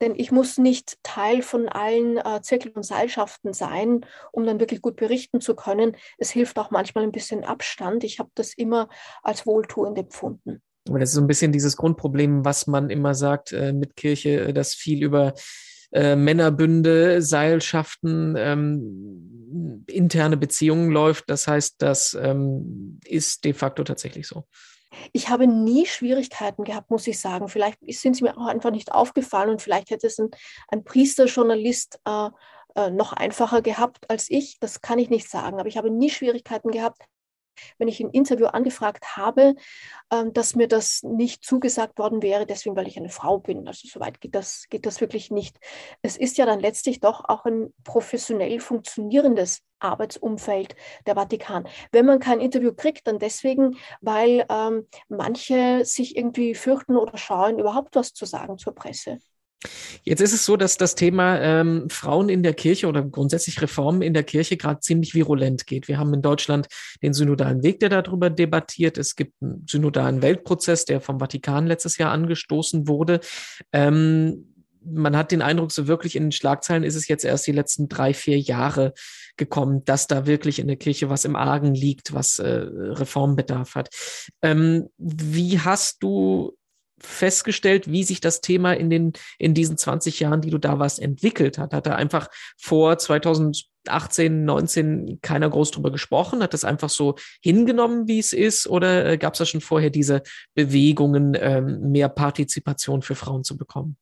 Denn 0.00 0.14
ich 0.16 0.32
muss 0.32 0.56
nicht 0.56 0.96
Teil 1.02 1.42
von 1.42 1.68
allen 1.68 2.16
äh, 2.16 2.40
Zirkel- 2.40 2.72
und 2.72 2.84
Seilschaften 2.84 3.52
sein, 3.52 4.06
um 4.32 4.46
dann 4.46 4.60
wirklich 4.60 4.80
gut 4.80 4.96
berichten 4.96 5.42
zu 5.42 5.54
können. 5.54 5.94
Es 6.16 6.30
hilft 6.30 6.58
auch 6.58 6.70
manchmal 6.70 7.04
ein 7.04 7.12
bisschen 7.12 7.44
Abstand. 7.44 8.02
Ich 8.02 8.18
habe 8.18 8.30
das 8.34 8.54
immer 8.54 8.88
als 9.22 9.46
wohltuend 9.46 9.98
empfunden. 9.98 10.62
Aber 10.88 10.98
das 10.98 11.10
ist 11.10 11.14
so 11.14 11.20
ein 11.20 11.26
bisschen 11.26 11.52
dieses 11.52 11.76
Grundproblem, 11.76 12.44
was 12.44 12.66
man 12.66 12.90
immer 12.90 13.14
sagt 13.14 13.52
äh, 13.52 13.72
mit 13.72 13.96
Kirche, 13.96 14.48
äh, 14.48 14.52
dass 14.52 14.74
viel 14.74 15.02
über 15.02 15.34
äh, 15.92 16.16
Männerbünde, 16.16 17.22
Seilschaften, 17.22 18.34
ähm, 18.36 19.84
interne 19.86 20.36
Beziehungen 20.36 20.90
läuft. 20.90 21.30
Das 21.30 21.46
heißt, 21.46 21.76
das 21.78 22.14
ähm, 22.20 22.98
ist 23.04 23.44
de 23.44 23.52
facto 23.52 23.84
tatsächlich 23.84 24.26
so. 24.26 24.44
Ich 25.12 25.28
habe 25.28 25.46
nie 25.46 25.86
Schwierigkeiten 25.86 26.64
gehabt, 26.64 26.90
muss 26.90 27.06
ich 27.06 27.18
sagen. 27.18 27.48
Vielleicht 27.48 27.78
sind 27.94 28.16
sie 28.16 28.24
mir 28.24 28.36
auch 28.36 28.46
einfach 28.46 28.70
nicht 28.70 28.92
aufgefallen 28.92 29.50
und 29.50 29.62
vielleicht 29.62 29.90
hätte 29.90 30.06
es 30.06 30.18
ein, 30.18 30.30
ein 30.68 30.84
Priesterjournalist 30.84 32.00
äh, 32.04 32.28
äh, 32.74 32.90
noch 32.90 33.12
einfacher 33.12 33.62
gehabt 33.62 34.10
als 34.10 34.30
ich. 34.30 34.58
Das 34.60 34.80
kann 34.80 34.98
ich 34.98 35.10
nicht 35.10 35.28
sagen. 35.28 35.58
Aber 35.58 35.68
ich 35.68 35.76
habe 35.76 35.90
nie 35.90 36.10
Schwierigkeiten 36.10 36.70
gehabt, 36.70 37.02
wenn 37.78 37.88
ich 37.88 38.00
ein 38.00 38.10
Interview 38.10 38.46
angefragt 38.46 39.16
habe, 39.16 39.54
ähm, 40.12 40.32
dass 40.32 40.54
mir 40.54 40.68
das 40.68 41.02
nicht 41.02 41.44
zugesagt 41.44 41.98
worden 41.98 42.22
wäre, 42.22 42.46
deswegen, 42.46 42.76
weil 42.76 42.88
ich 42.88 42.96
eine 42.96 43.08
Frau 43.08 43.38
bin. 43.38 43.66
Also 43.66 43.88
soweit 43.88 44.20
geht 44.20 44.34
das, 44.34 44.66
geht 44.70 44.86
das 44.86 45.00
wirklich 45.00 45.30
nicht. 45.30 45.58
Es 46.02 46.16
ist 46.16 46.38
ja 46.38 46.46
dann 46.46 46.60
letztlich 46.60 47.00
doch 47.00 47.24
auch 47.24 47.44
ein 47.44 47.72
professionell 47.84 48.60
funktionierendes 48.60 49.62
Arbeitsumfeld 49.78 50.74
der 51.06 51.14
Vatikan. 51.14 51.68
Wenn 51.92 52.06
man 52.06 52.18
kein 52.18 52.40
Interview 52.40 52.72
kriegt, 52.72 53.06
dann 53.06 53.18
deswegen, 53.18 53.76
weil 54.00 54.46
ähm, 54.48 54.88
manche 55.08 55.84
sich 55.84 56.16
irgendwie 56.16 56.54
fürchten 56.54 56.96
oder 56.96 57.18
scheuen, 57.18 57.58
überhaupt 57.58 57.94
was 57.94 58.12
zu 58.12 58.24
sagen 58.24 58.58
zur 58.58 58.74
Presse. 58.74 59.18
Jetzt 60.02 60.20
ist 60.20 60.32
es 60.32 60.44
so, 60.44 60.56
dass 60.56 60.76
das 60.76 60.94
Thema 60.94 61.40
ähm, 61.40 61.88
Frauen 61.88 62.28
in 62.28 62.42
der 62.42 62.54
Kirche 62.54 62.86
oder 62.88 63.02
grundsätzlich 63.02 63.60
Reformen 63.62 64.02
in 64.02 64.14
der 64.14 64.24
Kirche 64.24 64.56
gerade 64.56 64.80
ziemlich 64.80 65.14
virulent 65.14 65.66
geht. 65.66 65.88
Wir 65.88 65.98
haben 65.98 66.12
in 66.14 66.22
Deutschland 66.22 66.66
den 67.02 67.14
synodalen 67.14 67.62
Weg, 67.62 67.80
der 67.80 67.88
darüber 67.88 68.30
debattiert. 68.30 68.98
Es 68.98 69.16
gibt 69.16 69.34
einen 69.42 69.64
synodalen 69.68 70.22
Weltprozess, 70.22 70.84
der 70.84 71.00
vom 71.00 71.18
Vatikan 71.18 71.66
letztes 71.66 71.98
Jahr 71.98 72.12
angestoßen 72.12 72.88
wurde. 72.88 73.20
Ähm, 73.72 74.50
man 74.86 75.16
hat 75.16 75.32
den 75.32 75.42
Eindruck, 75.42 75.72
so 75.72 75.86
wirklich 75.86 76.16
in 76.16 76.24
den 76.24 76.32
Schlagzeilen 76.32 76.84
ist 76.84 76.94
es 76.94 77.08
jetzt 77.08 77.24
erst 77.24 77.46
die 77.46 77.52
letzten 77.52 77.88
drei, 77.88 78.12
vier 78.12 78.38
Jahre 78.38 78.92
gekommen, 79.36 79.84
dass 79.84 80.06
da 80.06 80.26
wirklich 80.26 80.58
in 80.58 80.66
der 80.66 80.76
Kirche 80.76 81.08
was 81.08 81.24
im 81.24 81.36
Argen 81.36 81.74
liegt, 81.74 82.12
was 82.12 82.38
äh, 82.38 82.66
Reformbedarf 82.68 83.74
hat. 83.74 83.88
Ähm, 84.42 84.88
wie 84.98 85.58
hast 85.58 86.02
du 86.02 86.56
festgestellt, 86.98 87.90
wie 87.90 88.04
sich 88.04 88.20
das 88.20 88.40
Thema 88.40 88.72
in 88.72 88.90
den, 88.90 89.12
in 89.38 89.54
diesen 89.54 89.76
20 89.76 90.20
Jahren, 90.20 90.40
die 90.40 90.50
du 90.50 90.58
da 90.58 90.78
warst, 90.78 91.00
entwickelt 91.00 91.58
hat? 91.58 91.72
Hat 91.72 91.86
er 91.86 91.96
einfach 91.96 92.28
vor 92.56 92.98
2018, 92.98 94.44
19 94.44 95.18
keiner 95.20 95.50
groß 95.50 95.72
drüber 95.72 95.90
gesprochen? 95.90 96.42
Hat 96.42 96.54
das 96.54 96.64
einfach 96.64 96.90
so 96.90 97.16
hingenommen, 97.42 98.08
wie 98.08 98.18
es 98.18 98.32
ist? 98.32 98.66
Oder 98.66 99.06
äh, 99.06 99.18
gab 99.18 99.34
es 99.34 99.38
da 99.38 99.46
schon 99.46 99.60
vorher 99.60 99.90
diese 99.90 100.22
Bewegungen, 100.54 101.36
ähm, 101.38 101.90
mehr 101.90 102.08
Partizipation 102.08 103.02
für 103.02 103.14
Frauen 103.14 103.44
zu 103.44 103.56
bekommen? 103.56 103.96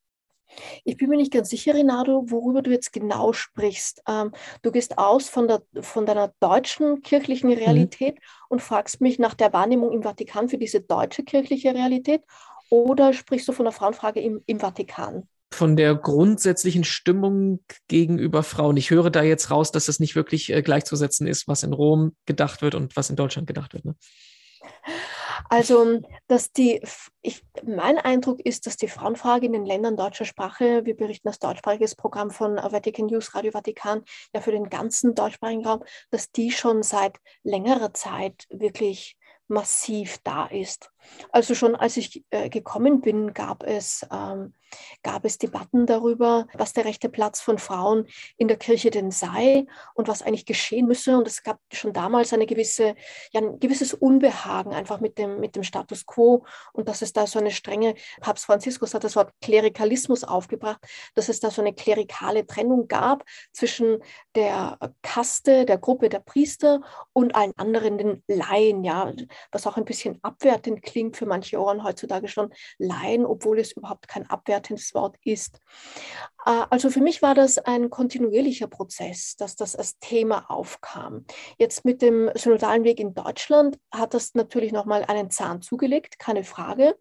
Ich 0.85 0.97
bin 0.97 1.09
mir 1.09 1.17
nicht 1.17 1.33
ganz 1.33 1.51
sicher, 1.51 1.75
Renato, 1.75 2.31
worüber 2.31 2.63
du 2.63 2.71
jetzt 2.71 2.93
genau 2.93 3.33
sprichst. 3.33 4.03
Ähm, 4.09 4.33
du 4.63 4.71
gehst 4.71 4.99
aus 4.99 5.29
von, 5.29 5.49
der, 5.49 5.63
von 5.81 6.07
deiner 6.07 6.33
deutschen 6.41 7.03
kirchlichen 7.03 7.51
mhm. 7.51 7.57
Realität 7.57 8.17
mhm. 8.17 8.21
und 8.49 8.63
fragst 8.63 9.01
mich 9.01 9.19
nach 9.19 9.35
der 9.35 9.53
Wahrnehmung 9.53 9.93
im 9.93 10.03
Vatikan 10.03 10.49
für 10.49 10.59
diese 10.59 10.81
deutsche 10.81 11.25
kirchliche 11.25 11.75
Realität 11.75 12.23
oder 12.73 13.13
sprichst 13.13 13.47
du 13.47 13.53
von 13.53 13.67
der 13.67 13.73
Frauenfrage 13.73 14.21
im, 14.21 14.43
im 14.47 14.59
Vatikan? 14.59 15.29
Von 15.53 15.77
der 15.77 15.95
grundsätzlichen 15.95 16.85
Stimmung 16.85 17.63
gegenüber 17.87 18.43
Frauen. 18.43 18.79
Ich 18.79 18.89
höre 18.89 19.11
da 19.11 19.23
jetzt 19.23 19.51
raus, 19.51 19.73
dass 19.73 19.89
es 19.89 20.01
nicht 20.01 20.17
wirklich 20.17 20.51
äh, 20.51 20.63
gleichzusetzen 20.63 21.27
ist, 21.27 21.47
was 21.47 21.65
in 21.65 21.75
Rom 21.75 22.17
gedacht 22.25 22.63
wird 22.63 22.75
und 22.75 22.97
was 22.97 23.11
in 23.11 23.17
Deutschland 23.17 23.47
gedacht 23.47 23.75
wird. 23.75 23.85
Ne? 23.85 23.95
Also, 25.51 26.01
dass 26.29 26.53
die, 26.53 26.81
ich, 27.21 27.45
mein 27.63 27.99
Eindruck 27.99 28.41
ist, 28.41 28.67
dass 28.67 28.79
die 28.79 28.89
Frauenfrage 28.89 29.45
in 29.45 29.53
den 29.53 29.67
Ländern 29.67 29.99
deutscher 29.99 30.25
Sprache, 30.25 30.87
wir 30.87 30.97
berichten 30.97 31.29
das 31.29 31.41
deutschsprachiges 31.41 31.95
Programm 31.95 32.31
von 32.31 32.57
Vatican 32.57 33.05
News, 33.07 33.35
Radio 33.35 33.53
Vatikan, 33.53 34.03
ja 34.33 34.41
für 34.41 34.53
den 34.53 34.71
ganzen 34.71 35.15
deutschsprachigen 35.15 35.67
Raum, 35.67 35.85
dass 36.11 36.31
die 36.31 36.53
schon 36.53 36.83
seit 36.83 37.19
längerer 37.43 37.93
Zeit 37.93 38.47
wirklich 38.49 39.19
massiv 39.49 40.17
da 40.25 40.47
ist. 40.47 40.92
Also 41.31 41.55
schon 41.55 41.75
als 41.75 41.97
ich 41.97 42.25
äh, 42.31 42.49
gekommen 42.49 43.01
bin, 43.01 43.35
gab 43.35 43.65
es, 43.65 44.07
ähm, 44.13 44.55
gab 45.03 45.25
es 45.25 45.39
Debatten 45.39 45.87
darüber, 45.87 46.47
was 46.55 46.73
der 46.73 46.85
rechte 46.85 47.09
Platz 47.09 47.41
von 47.41 47.59
Frauen 47.59 48.07
in 48.37 48.49
der 48.49 48.57
Kirche 48.57 48.91
denn 48.91 49.11
sei 49.11 49.67
und 49.95 50.09
was 50.09 50.23
eigentlich 50.23 50.47
geschehen 50.47 50.87
müsse. 50.87 51.17
Und 51.17 51.27
es 51.27 51.43
gab 51.43 51.59
schon 51.73 51.93
damals 51.93 52.33
eine 52.33 52.47
gewisse, 52.47 52.95
ja, 53.33 53.41
ein 53.41 53.59
gewisses 53.61 53.95
Unbehagen 53.95 54.73
einfach 54.73 55.01
mit 55.01 55.19
dem, 55.19 55.41
mit 55.41 55.57
dem 55.57 55.63
Status 55.63 56.07
quo 56.07 56.45
und 56.73 56.89
dass 56.89 57.03
es 57.03 57.13
da 57.13 57.27
so 57.27 57.39
eine 57.39 57.51
strenge, 57.51 57.95
Papst 58.21 58.47
Franziskus 58.47 58.95
hat 58.95 59.05
das 59.05 59.17
Wort 59.17 59.33
Klerikalismus 59.41 60.25
aufgebracht, 60.25 60.81
dass 61.15 61.29
es 61.29 61.41
da 61.41 61.51
so 61.51 61.63
eine 61.63 61.75
klerikale 61.75 62.47
Trennung 62.47 62.89
gab 62.89 63.25
zwischen 63.53 64.03
der 64.35 64.79
Kaste, 65.03 65.67
der 65.67 65.79
Gruppe 65.79 66.09
der 66.09 66.21
Priester 66.21 66.81
und 67.13 67.35
allen 67.35 67.53
anderen, 67.57 67.99
den 67.99 68.23
Laien, 68.27 68.85
ja, 68.85 69.13
was 69.51 69.67
auch 69.67 69.77
ein 69.77 69.85
bisschen 69.85 70.19
abwertend 70.23 70.83
klingt 70.93 71.17
für 71.17 71.27
manche 71.27 71.59
Ohren 71.59 71.85
heutzutage 71.85 72.29
schon, 72.29 72.53
Laien, 72.79 73.25
obwohl 73.25 73.59
es 73.59 73.73
überhaupt 73.73 74.09
kein 74.09 74.29
abwertendes 74.29 74.93
Wort 74.93 75.17
ist. 75.25 75.59
Äh, 76.45 76.65
also 76.69 76.91
für 76.91 77.01
mich 77.01 77.23
war 77.23 77.35
das 77.35 77.59
ein 77.59 77.89
kontinuierlicher 77.89 78.67
Prozess, 78.67 79.35
dass 79.37 79.57
das 79.57 79.75
als 79.75 79.99
Thema 79.99 80.51
aufkam. 80.51 81.25
Jetzt 81.59 81.87
mit 81.87 82.03
dem 82.03 82.31
synodalen 82.35 82.85
Weg 82.85 83.01
in 83.01 83.15
Deutschland 83.15 83.79
hat 83.91 84.13
das 84.13 84.35
natürlich 84.35 84.73
nochmal 84.73 85.05
einen 85.05 85.31
Zahn 85.31 85.63
zugelegt, 85.63 86.19
keine 86.19 86.45
Frage. 86.45 86.95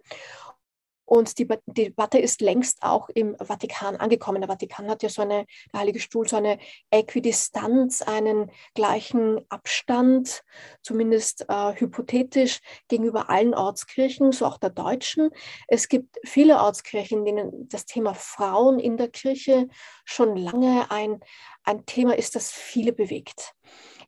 Und 1.11 1.39
die 1.39 1.47
Debatte 1.65 2.19
ist 2.19 2.39
längst 2.39 2.83
auch 2.83 3.09
im 3.09 3.35
Vatikan 3.35 3.97
angekommen. 3.97 4.39
Der 4.39 4.47
Vatikan 4.47 4.89
hat 4.89 5.03
ja 5.03 5.09
so 5.09 5.21
eine, 5.21 5.45
der 5.73 5.81
Heilige 5.81 5.99
Stuhl, 5.99 6.25
so 6.25 6.37
eine 6.37 6.57
Äquidistanz, 6.89 8.01
einen 8.01 8.49
gleichen 8.75 9.41
Abstand, 9.49 10.41
zumindest 10.81 11.47
äh, 11.49 11.73
hypothetisch, 11.73 12.61
gegenüber 12.87 13.29
allen 13.29 13.53
Ortskirchen, 13.53 14.31
so 14.31 14.45
auch 14.45 14.57
der 14.57 14.69
deutschen. 14.69 15.31
Es 15.67 15.89
gibt 15.89 16.17
viele 16.23 16.61
Ortskirchen, 16.61 17.25
in 17.25 17.25
denen 17.25 17.67
das 17.67 17.85
Thema 17.85 18.13
Frauen 18.13 18.79
in 18.79 18.95
der 18.95 19.09
Kirche 19.09 19.67
schon 20.05 20.37
lange 20.37 20.89
ein, 20.91 21.19
ein 21.65 21.85
Thema 21.85 22.17
ist, 22.17 22.37
das 22.37 22.53
viele 22.53 22.93
bewegt. 22.93 23.53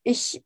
Ich 0.03 0.41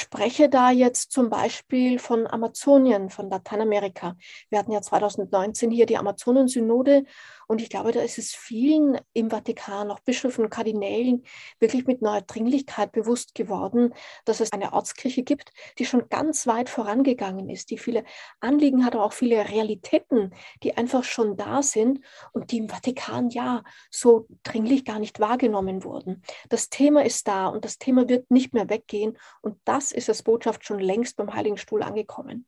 spreche 0.00 0.48
da 0.48 0.70
jetzt 0.70 1.12
zum 1.12 1.30
Beispiel 1.30 1.98
von 1.98 2.26
Amazonien, 2.26 3.10
von 3.10 3.30
Lateinamerika. 3.30 4.16
Wir 4.50 4.58
hatten 4.58 4.72
ja 4.72 4.82
2019 4.82 5.70
hier 5.70 5.86
die 5.86 5.96
Amazonensynode 5.96 7.04
und 7.48 7.60
ich 7.60 7.68
glaube, 7.68 7.92
da 7.92 8.00
ist 8.00 8.16
es 8.16 8.32
vielen 8.32 8.98
im 9.12 9.30
Vatikan, 9.30 9.90
auch 9.90 10.00
Bischöfen, 10.00 10.48
Kardinälen, 10.48 11.24
wirklich 11.58 11.86
mit 11.86 12.00
neuer 12.00 12.22
Dringlichkeit 12.22 12.92
bewusst 12.92 13.34
geworden, 13.34 13.92
dass 14.24 14.40
es 14.40 14.52
eine 14.52 14.72
Ortskirche 14.72 15.22
gibt, 15.22 15.52
die 15.78 15.84
schon 15.84 16.08
ganz 16.08 16.46
weit 16.46 16.70
vorangegangen 16.70 17.50
ist, 17.50 17.70
die 17.70 17.76
viele 17.76 18.04
Anliegen 18.40 18.86
hat, 18.86 18.94
aber 18.94 19.04
auch 19.04 19.12
viele 19.12 19.48
Realitäten, 19.50 20.32
die 20.62 20.76
einfach 20.76 21.04
schon 21.04 21.36
da 21.36 21.62
sind 21.62 22.00
und 22.32 22.52
die 22.52 22.58
im 22.58 22.68
Vatikan 22.70 23.28
ja 23.28 23.62
so 23.90 24.26
dringlich 24.44 24.84
gar 24.84 24.98
nicht 24.98 25.20
wahrgenommen 25.20 25.84
wurden. 25.84 26.22
Das 26.48 26.70
Thema 26.70 27.04
ist 27.04 27.28
da 27.28 27.48
und 27.48 27.64
das 27.64 27.76
Thema 27.76 28.08
wird 28.08 28.30
nicht 28.30 28.54
mehr 28.54 28.70
weggehen 28.70 29.18
und 29.42 29.58
das 29.64 29.81
ist 29.90 30.08
als 30.08 30.22
Botschaft 30.22 30.64
schon 30.64 30.78
längst 30.78 31.16
beim 31.16 31.34
Heiligen 31.34 31.56
Stuhl 31.56 31.82
angekommen. 31.82 32.46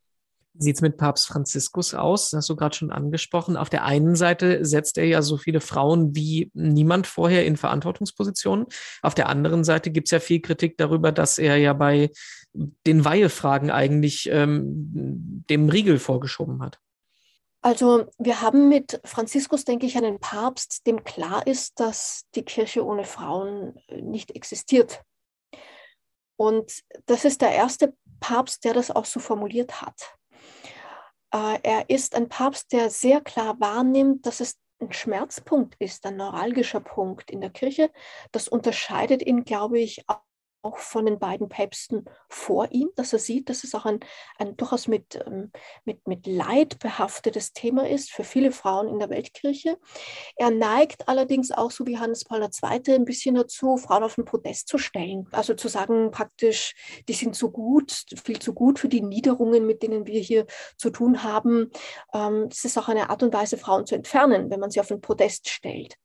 Wie 0.57 0.63
sieht 0.63 0.77
es 0.77 0.83
mit 0.83 0.97
Papst 0.97 1.27
Franziskus 1.27 1.95
aus? 1.95 2.31
Das 2.31 2.39
hast 2.39 2.49
du 2.49 2.55
gerade 2.55 2.77
schon 2.77 2.93
angesprochen. 2.93 3.57
Auf 3.57 3.71
der 3.71 3.83
einen 3.85 4.15
Seite 4.15 4.65
setzt 4.65 4.99
er 4.99 5.05
ja 5.05 5.21
so 5.21 5.37
viele 5.37 5.61
Frauen 5.61 6.15
wie 6.15 6.53
niemand 6.55 7.09
vorher 7.09 7.45
in 7.45 7.57
Verantwortungspositionen. 7.57 8.67
Auf 9.03 9.17
der 9.17 9.29
anderen 9.29 9.65
Seite 9.65 9.91
gibt 9.91 10.07
es 10.07 10.13
ja 10.13 10.21
viel 10.21 10.41
Kritik 10.41 10.77
darüber, 10.77 11.11
dass 11.11 11.39
er 11.39 11.57
ja 11.57 11.73
bei 11.73 12.11
den 12.53 13.05
Weihefragen 13.05 13.73
eigentlich 13.73 14.29
ähm, 14.31 15.45
dem 15.51 15.69
Riegel 15.69 15.99
vorgeschoben 15.99 16.63
hat. 16.63 16.79
Also 17.61 18.05
wir 18.19 18.41
haben 18.41 18.69
mit 18.69 19.01
Franziskus, 19.05 19.65
denke 19.65 19.87
ich, 19.87 19.97
einen 19.97 20.21
Papst, 20.21 20.87
dem 20.87 21.03
klar 21.03 21.47
ist, 21.47 21.81
dass 21.81 22.27
die 22.37 22.43
Kirche 22.45 22.85
ohne 22.85 23.05
Frauen 23.05 23.75
nicht 23.91 24.37
existiert. 24.37 25.03
Und 26.37 26.83
das 27.07 27.25
ist 27.25 27.43
der 27.43 27.53
erste 27.53 27.95
Papst, 28.21 28.65
der 28.65 28.75
das 28.75 28.91
auch 28.91 29.05
so 29.05 29.21
formuliert 29.21 29.83
hat. 29.83 30.17
Äh, 31.33 31.59
er 31.63 31.91
ist 31.91 32.15
ein 32.15 32.29
Papst, 32.29 32.73
der 32.73 32.91
sehr 32.91 33.21
klar 33.21 33.59
wahrnimmt, 33.61 34.27
dass 34.27 34.41
es 34.41 34.59
ein 34.81 34.93
Schmerzpunkt 34.93 35.77
ist, 35.79 36.05
ein 36.07 36.17
neuralgischer 36.17 36.81
Punkt 36.81 37.31
in 37.31 37.41
der 37.41 37.51
Kirche. 37.51 37.91
Das 38.33 38.49
unterscheidet 38.49 39.25
ihn, 39.25 39.45
glaube 39.45 39.79
ich, 39.79 40.05
auch 40.65 40.79
von 40.79 41.07
den 41.07 41.19
beiden 41.19 41.49
Päpsten 41.49 42.05
vor 42.29 42.69
ihm, 42.71 42.91
dass 42.97 43.13
er 43.13 43.19
sieht, 43.19 43.49
dass 43.49 43.65
es 43.65 43.75
auch 43.75 43.85
ein, 43.85 44.01
ein 44.39 44.57
durchaus 44.57 44.89
mit, 44.89 45.23
ähm, 45.27 45.53
mit, 45.85 46.07
mit 46.07 46.27
Leid 46.27 46.79
behaftetes 46.79 47.53
Thema 47.53 47.89
ist 47.89 48.11
für 48.11 48.25
viele 48.25 48.53
Frauen 48.53 48.89
in 48.89 48.99
der 48.99 49.11
Weltkirche. 49.11 49.79
Er 50.37 50.51
neigt 50.51 51.09
allerdings 51.09 51.51
auch, 51.51 51.71
so 51.71 51.87
wie 51.87 51.99
Hannes 51.99 52.25
Paul 52.25 52.43
II., 52.43 52.95
ein 52.95 53.05
bisschen 53.05 53.35
dazu, 53.35 53.77
Frauen 53.77 54.03
auf 54.03 54.15
den 54.15 54.25
Podest 54.25 54.69
zu 54.69 54.79
stellen. 54.79 55.27
Also 55.33 55.55
zu 55.55 55.69
sagen 55.69 56.11
praktisch, 56.11 56.75
die 57.09 57.13
sind 57.13 57.37
zu 57.37 57.51
gut, 57.51 58.05
viel 58.23 58.39
zu 58.39 58.55
gut 58.55 58.79
für 58.79 58.89
die 58.89 59.03
Niederungen, 59.03 59.67
mit 59.67 59.83
denen 59.83 60.07
wir 60.07 60.21
hier 60.21 60.47
zu 60.77 60.91
tun 60.91 61.23
haben. 61.23 61.71
Ähm, 62.13 62.49
das 62.49 62.65
ist 62.65 62.79
auch 62.79 62.89
eine 62.89 63.11
Art 63.11 63.23
und 63.23 63.33
Weise, 63.33 63.59
Frauen 63.59 63.87
zu 63.87 63.95
entfernen, 63.95 64.51
wenn 64.51 64.61
man 64.61 64.71
sie 64.71 64.81
auf 64.81 64.89
den 64.89 65.01
Podest 65.01 65.49
stellt. 65.49 65.97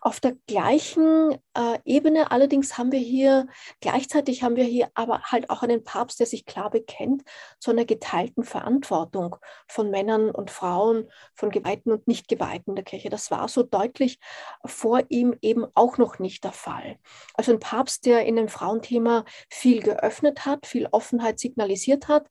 Auf 0.00 0.20
der 0.20 0.36
gleichen 0.46 1.34
äh, 1.54 1.78
Ebene 1.84 2.30
allerdings 2.30 2.78
haben 2.78 2.92
wir 2.92 2.98
hier 2.98 3.46
gleich 3.80 3.99
Gleichzeitig 4.00 4.42
haben 4.42 4.56
wir 4.56 4.64
hier 4.64 4.88
aber 4.94 5.24
halt 5.24 5.50
auch 5.50 5.62
einen 5.62 5.84
Papst, 5.84 6.20
der 6.20 6.26
sich 6.26 6.46
klar 6.46 6.70
bekennt 6.70 7.22
zu 7.58 7.70
einer 7.70 7.84
geteilten 7.84 8.44
Verantwortung 8.44 9.36
von 9.68 9.90
Männern 9.90 10.30
und 10.30 10.50
Frauen, 10.50 11.10
von 11.34 11.50
Geweihten 11.50 11.92
und 11.92 12.08
Nicht-Geweihten 12.08 12.74
der 12.74 12.84
Kirche. 12.86 13.10
Das 13.10 13.30
war 13.30 13.46
so 13.48 13.62
deutlich 13.62 14.18
vor 14.64 15.02
ihm 15.10 15.36
eben 15.42 15.66
auch 15.74 15.98
noch 15.98 16.18
nicht 16.18 16.44
der 16.44 16.52
Fall. 16.52 16.96
Also 17.34 17.52
ein 17.52 17.60
Papst, 17.60 18.06
der 18.06 18.24
in 18.24 18.36
dem 18.36 18.48
Frauenthema 18.48 19.26
viel 19.50 19.82
geöffnet 19.82 20.46
hat, 20.46 20.66
viel 20.66 20.88
Offenheit 20.92 21.38
signalisiert 21.38 22.08
hat, 22.08 22.26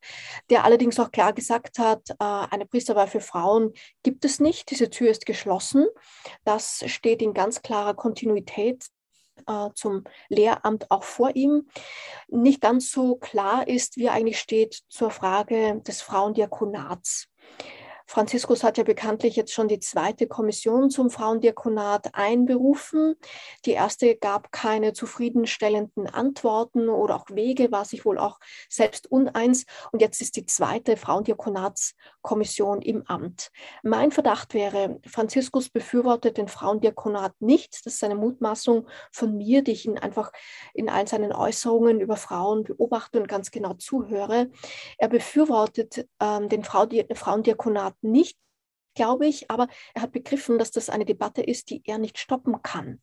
der 0.49 0.63
allerdings 0.63 0.99
auch 0.99 1.11
klar 1.11 1.33
gesagt 1.33 1.77
hat, 1.77 2.09
äh, 2.09 2.15
eine 2.19 2.65
Priesterwahl 2.65 3.07
für 3.07 3.21
Frauen 3.21 3.73
gibt 4.01 4.25
es 4.25 4.39
nicht, 4.39 4.71
diese 4.71 4.89
Tür 4.89 5.11
ist 5.11 5.27
geschlossen. 5.27 5.85
Das 6.45 6.83
steht 6.87 7.21
in 7.21 7.35
ganz 7.35 7.61
klarer 7.61 7.93
Kontinuität 7.93 8.89
äh, 9.47 9.69
zum 9.75 10.03
Lehramt 10.29 10.89
auch 10.91 11.03
vor 11.03 11.35
ihm. 11.35 11.67
Nicht 12.27 12.61
ganz 12.61 12.91
so 12.91 13.15
klar 13.15 13.67
ist, 13.67 13.97
wie 13.97 14.05
er 14.05 14.13
eigentlich 14.13 14.39
steht 14.39 14.81
zur 14.89 15.11
Frage 15.11 15.81
des 15.87 16.01
Frauendiakonats. 16.01 17.27
Franziskus 18.09 18.63
hat 18.63 18.79
ja 18.79 18.83
bekanntlich 18.83 19.35
jetzt 19.35 19.53
schon 19.53 19.67
die 19.67 19.79
zweite 19.79 20.25
Kommission 20.25 20.89
zum 20.89 21.11
Frauendiakonat 21.11 22.15
einberufen. 22.15 23.13
Die 23.65 23.73
erste 23.73 24.15
gab 24.15 24.51
keine 24.51 24.93
zufriedenstellenden 24.93 26.07
Antworten 26.07 26.89
oder 26.89 27.17
auch 27.17 27.27
Wege, 27.29 27.71
war 27.71 27.85
sich 27.85 28.05
wohl 28.05 28.17
auch 28.17 28.39
selbst 28.67 29.11
uneins. 29.11 29.67
Und 29.91 30.01
jetzt 30.01 30.21
ist 30.21 30.37
die 30.37 30.47
zweite 30.47 30.97
Frauendiakonatskommission 30.97 32.81
im 32.81 33.05
Amt. 33.05 33.51
Mein 33.83 34.09
Verdacht 34.09 34.55
wäre, 34.55 34.99
Franziskus 35.05 35.69
befürwortet 35.69 36.37
den 36.37 36.47
Frauendiakonat 36.47 37.33
nicht. 37.39 37.85
Das 37.85 37.93
ist 37.93 38.03
eine 38.03 38.15
Mutmaßung 38.15 38.87
von 39.11 39.37
mir, 39.37 39.63
die 39.63 39.73
ich 39.73 39.85
ihn 39.85 39.99
einfach 39.99 40.31
in 40.73 40.89
allen 40.89 41.05
seinen 41.05 41.31
Äußerungen 41.31 42.01
über 42.01 42.15
Frauen 42.15 42.63
beobachte 42.63 43.19
und 43.19 43.27
ganz 43.27 43.51
genau 43.51 43.75
zuhöre. 43.75 44.49
Er 44.97 45.09
befürwortet 45.09 46.07
ähm, 46.19 46.49
den 46.49 46.63
Frauendiakonat 46.63 47.98
nicht 48.01 48.37
glaube 48.95 49.27
ich, 49.27 49.49
aber 49.49 49.67
er 49.93 50.01
hat 50.01 50.11
begriffen, 50.11 50.57
dass 50.57 50.71
das 50.71 50.89
eine 50.89 51.05
Debatte 51.05 51.41
ist, 51.41 51.69
die 51.69 51.81
er 51.85 51.97
nicht 51.99 52.17
stoppen 52.17 52.61
kann 52.61 53.01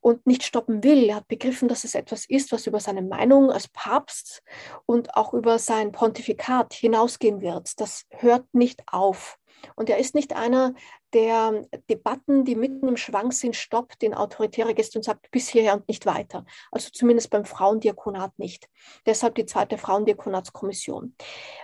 und 0.00 0.26
nicht 0.26 0.44
stoppen 0.44 0.84
will. 0.84 1.08
Er 1.08 1.16
hat 1.16 1.28
begriffen, 1.28 1.68
dass 1.68 1.84
es 1.84 1.94
etwas 1.94 2.26
ist, 2.26 2.52
was 2.52 2.66
über 2.66 2.80
seine 2.80 3.02
Meinung 3.02 3.50
als 3.50 3.68
Papst 3.68 4.42
und 4.86 5.14
auch 5.16 5.34
über 5.34 5.58
sein 5.58 5.92
Pontifikat 5.92 6.74
hinausgehen 6.74 7.40
wird. 7.40 7.80
Das 7.80 8.06
hört 8.10 8.46
nicht 8.54 8.84
auf. 8.86 9.38
Und 9.74 9.90
er 9.90 9.98
ist 9.98 10.14
nicht 10.14 10.34
einer, 10.36 10.74
der 11.16 11.66
Debatten, 11.88 12.44
die 12.44 12.54
mitten 12.54 12.88
im 12.88 12.98
Schwank 12.98 13.32
sind, 13.32 13.56
stoppt, 13.56 14.02
in 14.02 14.12
autoritäre 14.12 14.74
Gäste 14.74 14.98
und 14.98 15.02
sagt, 15.02 15.30
bis 15.30 15.48
hierher 15.48 15.72
und 15.72 15.88
nicht 15.88 16.04
weiter. 16.04 16.44
Also 16.70 16.90
zumindest 16.90 17.30
beim 17.30 17.46
Frauendiakonat 17.46 18.38
nicht. 18.38 18.68
Deshalb 19.06 19.34
die 19.36 19.46
zweite 19.46 19.78
Frauendiakonatskommission. 19.78 21.16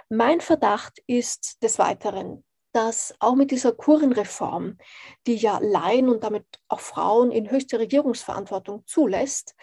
Mein 0.09 0.41
Verdacht 0.41 1.03
ist 1.07 1.63
des 1.63 1.79
Weiteren, 1.79 2.45
dass 2.73 3.15
auch 3.19 3.35
mit 3.35 3.51
dieser 3.51 3.73
Kurienreform, 3.73 4.79
die 5.27 5.37
ja 5.37 5.59
Laien 5.61 6.09
und 6.09 6.25
damit 6.25 6.47
auch 6.69 6.81
Frauen 6.81 7.31
in 7.31 7.51
höchste 7.51 7.79
Regierungsverantwortung 7.79 8.87
zulässt, 8.87 9.55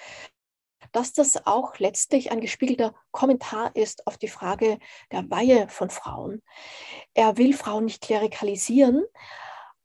dass 0.91 1.13
das 1.13 1.47
auch 1.47 1.79
letztlich 1.79 2.31
ein 2.31 2.41
gespiegelter 2.41 2.93
Kommentar 3.09 3.75
ist 3.75 4.05
auf 4.05 4.19
die 4.19 4.27
Frage 4.27 4.77
der 5.11 5.27
Weihe 5.31 5.67
von 5.67 5.89
Frauen. 5.89 6.43
Er 7.15 7.37
will 7.37 7.53
Frauen 7.53 7.85
nicht 7.85 8.03
klerikalisieren 8.03 9.03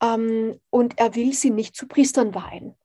ähm, 0.04 0.60
und 0.70 0.98
er 0.98 1.14
will 1.14 1.32
sie 1.32 1.50
nicht 1.50 1.76
zu 1.76 1.86
Priestern 1.86 2.34
weihen. 2.34 2.76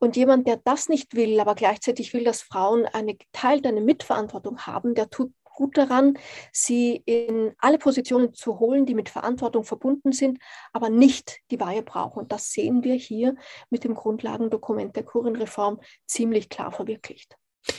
Und 0.00 0.16
jemand, 0.16 0.46
der 0.46 0.58
das 0.58 0.88
nicht 0.88 1.14
will, 1.14 1.40
aber 1.40 1.54
gleichzeitig 1.54 2.14
will, 2.14 2.24
dass 2.24 2.42
Frauen 2.42 2.86
eine 2.86 3.14
geteilte 3.16 3.68
eine 3.68 3.80
Mitverantwortung 3.80 4.60
haben, 4.60 4.94
der 4.94 5.10
tut 5.10 5.32
gut 5.44 5.76
daran, 5.76 6.16
sie 6.52 7.02
in 7.04 7.52
alle 7.58 7.78
Positionen 7.78 8.32
zu 8.32 8.60
holen, 8.60 8.86
die 8.86 8.94
mit 8.94 9.08
Verantwortung 9.08 9.64
verbunden 9.64 10.12
sind, 10.12 10.38
aber 10.72 10.88
nicht 10.88 11.40
die 11.50 11.58
Weihe 11.58 11.82
brauchen. 11.82 12.20
Und 12.20 12.30
das 12.30 12.52
sehen 12.52 12.84
wir 12.84 12.94
hier 12.94 13.34
mit 13.68 13.82
dem 13.82 13.94
Grundlagendokument 13.94 14.94
der 14.94 15.02
Kurienreform 15.02 15.80
ziemlich 16.06 16.48
klar 16.48 16.70
verwirklicht. 16.70 17.36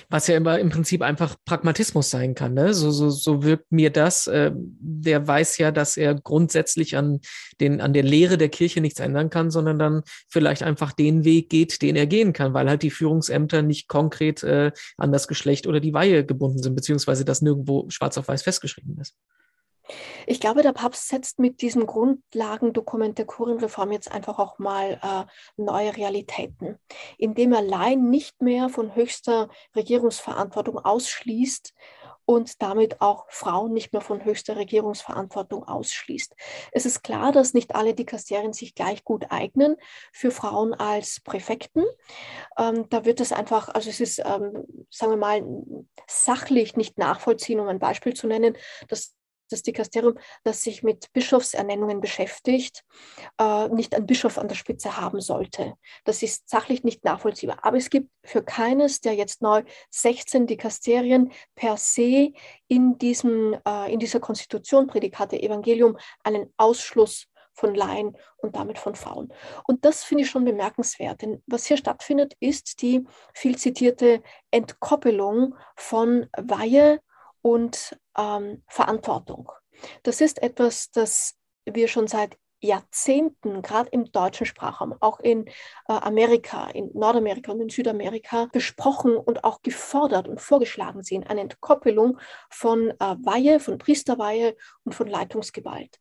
Was 0.09 0.27
ja 0.27 0.37
immer 0.37 0.59
im 0.59 0.69
Prinzip 0.69 1.01
einfach 1.01 1.35
Pragmatismus 1.45 2.09
sein 2.09 2.35
kann. 2.35 2.53
Ne? 2.53 2.73
So, 2.73 2.91
so, 2.91 3.09
so 3.09 3.43
wirkt 3.43 3.71
mir 3.71 3.89
das. 3.89 4.25
Der 4.25 5.27
weiß 5.27 5.57
ja, 5.57 5.71
dass 5.71 5.97
er 5.97 6.15
grundsätzlich 6.15 6.95
an, 6.95 7.21
den, 7.59 7.81
an 7.81 7.93
der 7.93 8.03
Lehre 8.03 8.37
der 8.37 8.49
Kirche 8.49 8.81
nichts 8.81 8.99
ändern 8.99 9.29
kann, 9.29 9.49
sondern 9.49 9.79
dann 9.79 10.03
vielleicht 10.27 10.63
einfach 10.63 10.91
den 10.91 11.23
Weg 11.23 11.49
geht, 11.49 11.81
den 11.81 11.95
er 11.95 12.07
gehen 12.07 12.33
kann, 12.33 12.53
weil 12.53 12.69
halt 12.69 12.83
die 12.83 12.91
Führungsämter 12.91 13.61
nicht 13.61 13.87
konkret 13.87 14.43
äh, 14.43 14.71
an 14.97 15.11
das 15.11 15.27
Geschlecht 15.27 15.65
oder 15.65 15.79
die 15.79 15.93
Weihe 15.93 16.25
gebunden 16.25 16.61
sind, 16.61 16.75
beziehungsweise 16.75 17.25
das 17.25 17.41
nirgendwo 17.41 17.89
schwarz 17.89 18.17
auf 18.17 18.27
weiß 18.27 18.43
festgeschrieben 18.43 18.97
ist. 18.99 19.15
Ich 20.25 20.39
glaube, 20.39 20.61
der 20.61 20.73
Papst 20.73 21.07
setzt 21.07 21.39
mit 21.39 21.61
diesem 21.61 21.85
Grundlagendokument 21.85 23.17
der 23.17 23.25
Kurienreform 23.25 23.91
jetzt 23.91 24.11
einfach 24.11 24.39
auch 24.39 24.59
mal 24.59 24.99
äh, 25.01 25.61
neue 25.61 25.95
Realitäten, 25.95 26.77
indem 27.17 27.53
er 27.53 27.61
Laien 27.61 28.09
nicht 28.09 28.41
mehr 28.41 28.69
von 28.69 28.95
höchster 28.95 29.49
Regierungsverantwortung 29.75 30.77
ausschließt 30.77 31.73
und 32.29 32.61
damit 32.61 33.01
auch 33.01 33.25
Frauen 33.29 33.73
nicht 33.73 33.91
mehr 33.91 34.03
von 34.03 34.23
höchster 34.23 34.55
Regierungsverantwortung 34.55 35.63
ausschließt. 35.63 36.35
Es 36.71 36.85
ist 36.85 37.01
klar, 37.01 37.31
dass 37.31 37.55
nicht 37.55 37.73
alle 37.73 37.95
Dikasterien 37.95 38.53
sich 38.53 38.75
gleich 38.75 39.03
gut 39.03 39.25
eignen 39.31 39.77
für 40.13 40.29
Frauen 40.29 40.75
als 40.75 41.21
Präfekten. 41.21 41.83
Ähm, 42.55 42.85
da 42.89 43.03
wird 43.03 43.19
es 43.19 43.31
einfach, 43.31 43.69
also 43.69 43.89
es 43.89 43.99
ist, 43.99 44.19
ähm, 44.19 44.63
sagen 44.91 45.13
wir 45.13 45.17
mal, 45.17 45.43
sachlich 46.05 46.77
nicht 46.77 46.99
nachvollziehen, 46.99 47.59
um 47.59 47.67
ein 47.67 47.79
Beispiel 47.79 48.13
zu 48.13 48.27
nennen, 48.27 48.55
dass 48.89 49.15
das 49.51 49.63
Dikasterium, 49.63 50.17
das 50.43 50.63
sich 50.63 50.83
mit 50.83 51.11
Bischofsernennungen 51.13 52.01
beschäftigt, 52.01 52.83
äh, 53.39 53.67
nicht 53.69 53.95
einen 53.95 54.05
Bischof 54.05 54.37
an 54.37 54.47
der 54.47 54.55
Spitze 54.55 54.97
haben 54.97 55.21
sollte. 55.21 55.73
Das 56.05 56.23
ist 56.23 56.49
sachlich 56.49 56.83
nicht 56.83 57.03
nachvollziehbar. 57.03 57.59
Aber 57.63 57.77
es 57.77 57.89
gibt 57.89 58.09
für 58.23 58.43
keines 58.43 59.01
der 59.01 59.13
jetzt 59.13 59.41
neu 59.41 59.63
16 59.91 60.47
Dikasterien 60.47 61.31
per 61.55 61.77
se 61.77 62.33
in, 62.67 62.97
diesem, 62.97 63.57
äh, 63.67 63.91
in 63.91 63.99
dieser 63.99 64.19
Konstitution, 64.19 64.87
Prädikate 64.87 65.41
Evangelium, 65.41 65.97
einen 66.23 66.53
Ausschluss 66.57 67.27
von 67.59 67.75
Laien 67.75 68.17
und 68.37 68.55
damit 68.55 68.79
von 68.79 68.95
Frauen. 68.95 69.33
Und 69.67 69.83
das 69.85 70.03
finde 70.03 70.23
ich 70.23 70.29
schon 70.29 70.45
bemerkenswert, 70.45 71.21
denn 71.21 71.43
was 71.45 71.65
hier 71.65 71.77
stattfindet, 71.77 72.35
ist 72.39 72.81
die 72.81 73.05
viel 73.33 73.57
zitierte 73.57 74.23
Entkoppelung 74.49 75.55
von 75.75 76.27
Weihe 76.37 77.01
und 77.41 77.97
ähm, 78.17 78.63
Verantwortung. 78.67 79.51
Das 80.03 80.21
ist 80.21 80.41
etwas, 80.41 80.91
das 80.91 81.35
wir 81.65 81.87
schon 81.87 82.07
seit 82.07 82.37
Jahrzehnten, 82.61 83.61
gerade 83.61 83.89
im 83.91 84.11
deutschen 84.11 84.45
Sprachraum, 84.45 84.93
auch 84.99 85.19
in 85.19 85.47
äh, 85.47 85.53
Amerika, 85.87 86.69
in 86.69 86.91
Nordamerika 86.93 87.51
und 87.53 87.61
in 87.61 87.69
Südamerika 87.69 88.47
besprochen 88.51 89.15
und 89.15 89.43
auch 89.43 89.61
gefordert 89.61 90.27
und 90.27 90.41
vorgeschlagen 90.41 91.03
sehen. 91.03 91.25
Eine 91.25 91.41
Entkoppelung 91.41 92.19
von 92.49 92.89
äh, 92.89 92.95
Weihe, 92.99 93.59
von 93.59 93.77
Priesterweihe 93.77 94.57
und 94.83 94.93
von 94.93 95.07
Leitungsgewalt. 95.07 95.99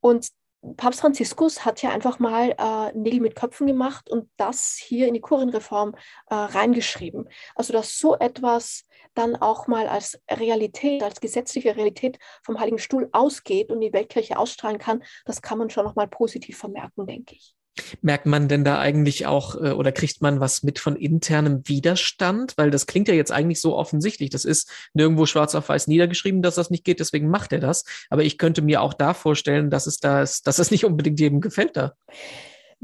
Und 0.00 0.28
Papst 0.76 1.00
Franziskus 1.00 1.64
hat 1.64 1.82
ja 1.82 1.90
einfach 1.90 2.18
mal 2.18 2.54
äh, 2.58 2.96
Nägel 2.96 3.20
mit 3.20 3.36
Köpfen 3.36 3.66
gemacht 3.66 4.08
und 4.08 4.30
das 4.36 4.76
hier 4.80 5.06
in 5.08 5.14
die 5.14 5.20
Kurienreform 5.20 5.94
äh, 6.30 6.34
reingeschrieben. 6.34 7.28
Also 7.54 7.72
dass 7.72 7.98
so 7.98 8.16
etwas 8.16 8.86
dann 9.14 9.36
auch 9.36 9.66
mal 9.66 9.86
als 9.88 10.20
Realität, 10.30 11.02
als 11.02 11.20
gesetzliche 11.20 11.76
Realität 11.76 12.18
vom 12.42 12.58
Heiligen 12.58 12.78
Stuhl 12.78 13.08
ausgeht 13.12 13.70
und 13.70 13.80
die 13.80 13.92
Weltkirche 13.92 14.38
ausstrahlen 14.38 14.78
kann, 14.78 15.02
das 15.24 15.42
kann 15.42 15.58
man 15.58 15.70
schon 15.70 15.84
noch 15.84 15.94
mal 15.94 16.08
positiv 16.08 16.58
vermerken, 16.58 17.06
denke 17.06 17.34
ich. 17.36 17.54
Merkt 18.02 18.26
man 18.26 18.48
denn 18.48 18.64
da 18.64 18.78
eigentlich 18.78 19.26
auch 19.26 19.56
äh, 19.56 19.72
oder 19.72 19.92
kriegt 19.92 20.22
man 20.22 20.40
was 20.40 20.62
mit 20.62 20.78
von 20.78 20.96
internem 20.96 21.62
Widerstand? 21.66 22.54
Weil 22.56 22.70
das 22.70 22.86
klingt 22.86 23.08
ja 23.08 23.14
jetzt 23.14 23.32
eigentlich 23.32 23.60
so 23.60 23.76
offensichtlich. 23.76 24.30
Das 24.30 24.44
ist 24.44 24.70
nirgendwo 24.94 25.26
schwarz 25.26 25.54
auf 25.54 25.68
weiß 25.68 25.88
niedergeschrieben, 25.88 26.42
dass 26.42 26.54
das 26.54 26.70
nicht 26.70 26.84
geht, 26.84 27.00
deswegen 27.00 27.28
macht 27.28 27.52
er 27.52 27.60
das. 27.60 27.84
Aber 28.10 28.22
ich 28.22 28.38
könnte 28.38 28.62
mir 28.62 28.80
auch 28.80 28.94
da 28.94 29.14
vorstellen, 29.14 29.70
dass 29.70 29.86
es 29.86 29.98
da 29.98 30.22
ist, 30.22 30.46
dass 30.46 30.58
es 30.58 30.70
nicht 30.70 30.84
unbedingt 30.84 31.18
jedem 31.18 31.40
gefällt 31.40 31.76
da. 31.76 31.94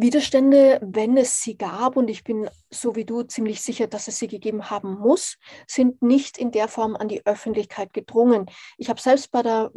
Widerstände, 0.00 0.78
wenn 0.82 1.16
es 1.16 1.42
sie 1.42 1.56
gab, 1.56 1.96
und 1.96 2.08
ich 2.08 2.24
bin 2.24 2.48
so 2.70 2.96
wie 2.96 3.04
du 3.04 3.22
ziemlich 3.22 3.60
sicher, 3.60 3.86
dass 3.86 4.08
es 4.08 4.18
sie 4.18 4.28
gegeben 4.28 4.70
haben 4.70 4.98
muss, 4.98 5.36
sind 5.66 6.00
nicht 6.02 6.38
in 6.38 6.50
der 6.52 6.68
Form 6.68 6.96
an 6.96 7.08
die 7.08 7.24
Öffentlichkeit 7.26 7.92
gedrungen. 7.92 8.46
Ich 8.78 8.88
habe 8.88 9.00
selbst 9.00 9.30
bei 9.30 9.42
der, 9.42 9.70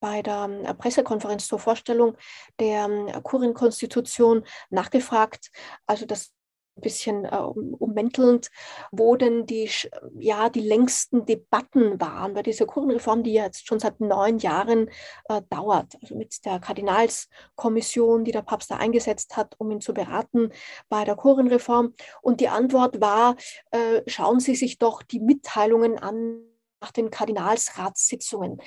bei 0.00 0.22
der 0.22 0.74
Pressekonferenz 0.78 1.46
zur 1.46 1.58
Vorstellung 1.58 2.16
der 2.58 3.20
Kurienkonstitution 3.22 4.44
nachgefragt. 4.70 5.50
Also 5.86 6.06
das 6.06 6.32
bisschen 6.80 7.24
äh, 7.24 7.36
ummäntelnd, 7.36 8.48
wo 8.90 9.16
denn 9.16 9.46
die, 9.46 9.70
ja, 10.18 10.48
die 10.48 10.60
längsten 10.60 11.24
Debatten 11.26 12.00
waren 12.00 12.34
bei 12.34 12.42
dieser 12.42 12.66
Kurvenreform, 12.66 13.22
die 13.22 13.32
jetzt 13.32 13.66
schon 13.66 13.80
seit 13.80 14.00
neun 14.00 14.38
Jahren 14.38 14.88
äh, 15.28 15.42
dauert. 15.50 15.96
Also 16.02 16.16
mit 16.16 16.44
der 16.44 16.60
Kardinalskommission, 16.60 18.24
die 18.24 18.32
der 18.32 18.42
Papst 18.42 18.70
da 18.70 18.76
eingesetzt 18.76 19.36
hat, 19.36 19.54
um 19.58 19.70
ihn 19.70 19.80
zu 19.80 19.94
beraten 19.94 20.50
bei 20.88 21.04
der 21.04 21.16
Kurvenreform. 21.16 21.94
Und 22.22 22.40
die 22.40 22.48
Antwort 22.48 23.00
war, 23.00 23.36
äh, 23.70 24.02
schauen 24.06 24.40
Sie 24.40 24.54
sich 24.54 24.78
doch 24.78 25.02
die 25.02 25.20
Mitteilungen 25.20 25.98
an 25.98 26.42
nach 26.80 26.92
den 26.92 27.10
Kardinalsratssitzungen. 27.10 28.60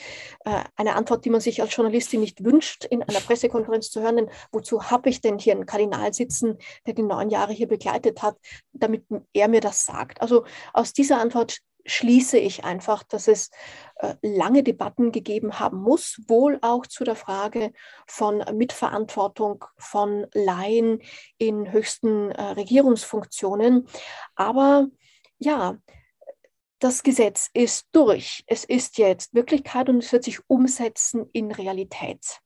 Äh, 0.45 0.63
eine 0.75 0.95
Antwort, 0.95 1.25
die 1.25 1.29
man 1.29 1.41
sich 1.41 1.61
als 1.61 1.75
Journalistin 1.75 2.21
nicht 2.21 2.43
wünscht, 2.43 2.85
in 2.85 3.03
einer 3.03 3.19
Pressekonferenz 3.19 3.89
zu 3.89 4.01
hören, 4.01 4.17
denn 4.17 4.29
wozu 4.51 4.89
habe 4.89 5.09
ich 5.09 5.21
denn 5.21 5.39
hier 5.39 5.53
einen 5.53 5.65
Kardinal 5.65 6.13
sitzen, 6.13 6.57
der 6.85 6.93
die 6.93 7.03
neun 7.03 7.29
Jahre 7.29 7.53
hier 7.53 7.67
begleitet 7.67 8.21
hat, 8.21 8.37
damit 8.73 9.05
er 9.33 9.47
mir 9.47 9.61
das 9.61 9.85
sagt? 9.85 10.21
Also 10.21 10.45
aus 10.73 10.93
dieser 10.93 11.19
Antwort 11.19 11.59
schließe 11.85 12.37
ich 12.37 12.63
einfach, 12.63 13.03
dass 13.03 13.27
es 13.27 13.49
äh, 13.95 14.15
lange 14.21 14.63
Debatten 14.63 15.11
gegeben 15.11 15.59
haben 15.59 15.81
muss, 15.81 16.21
wohl 16.27 16.59
auch 16.61 16.85
zu 16.85 17.03
der 17.03 17.15
Frage 17.15 17.73
von 18.07 18.43
Mitverantwortung 18.53 19.65
von 19.77 20.27
Laien 20.33 21.01
in 21.37 21.71
höchsten 21.71 22.31
äh, 22.31 22.41
Regierungsfunktionen. 22.41 23.87
Aber 24.35 24.87
ja, 25.39 25.77
das 26.81 27.03
Gesetz 27.03 27.49
ist 27.53 27.87
durch. 27.91 28.43
Es 28.47 28.65
ist 28.65 28.97
jetzt 28.97 29.33
Wirklichkeit 29.35 29.87
und 29.87 30.03
es 30.03 30.11
wird 30.11 30.23
sich 30.23 30.39
umsetzen 30.47 31.29
in 31.31 31.51
Realität. 31.51 32.39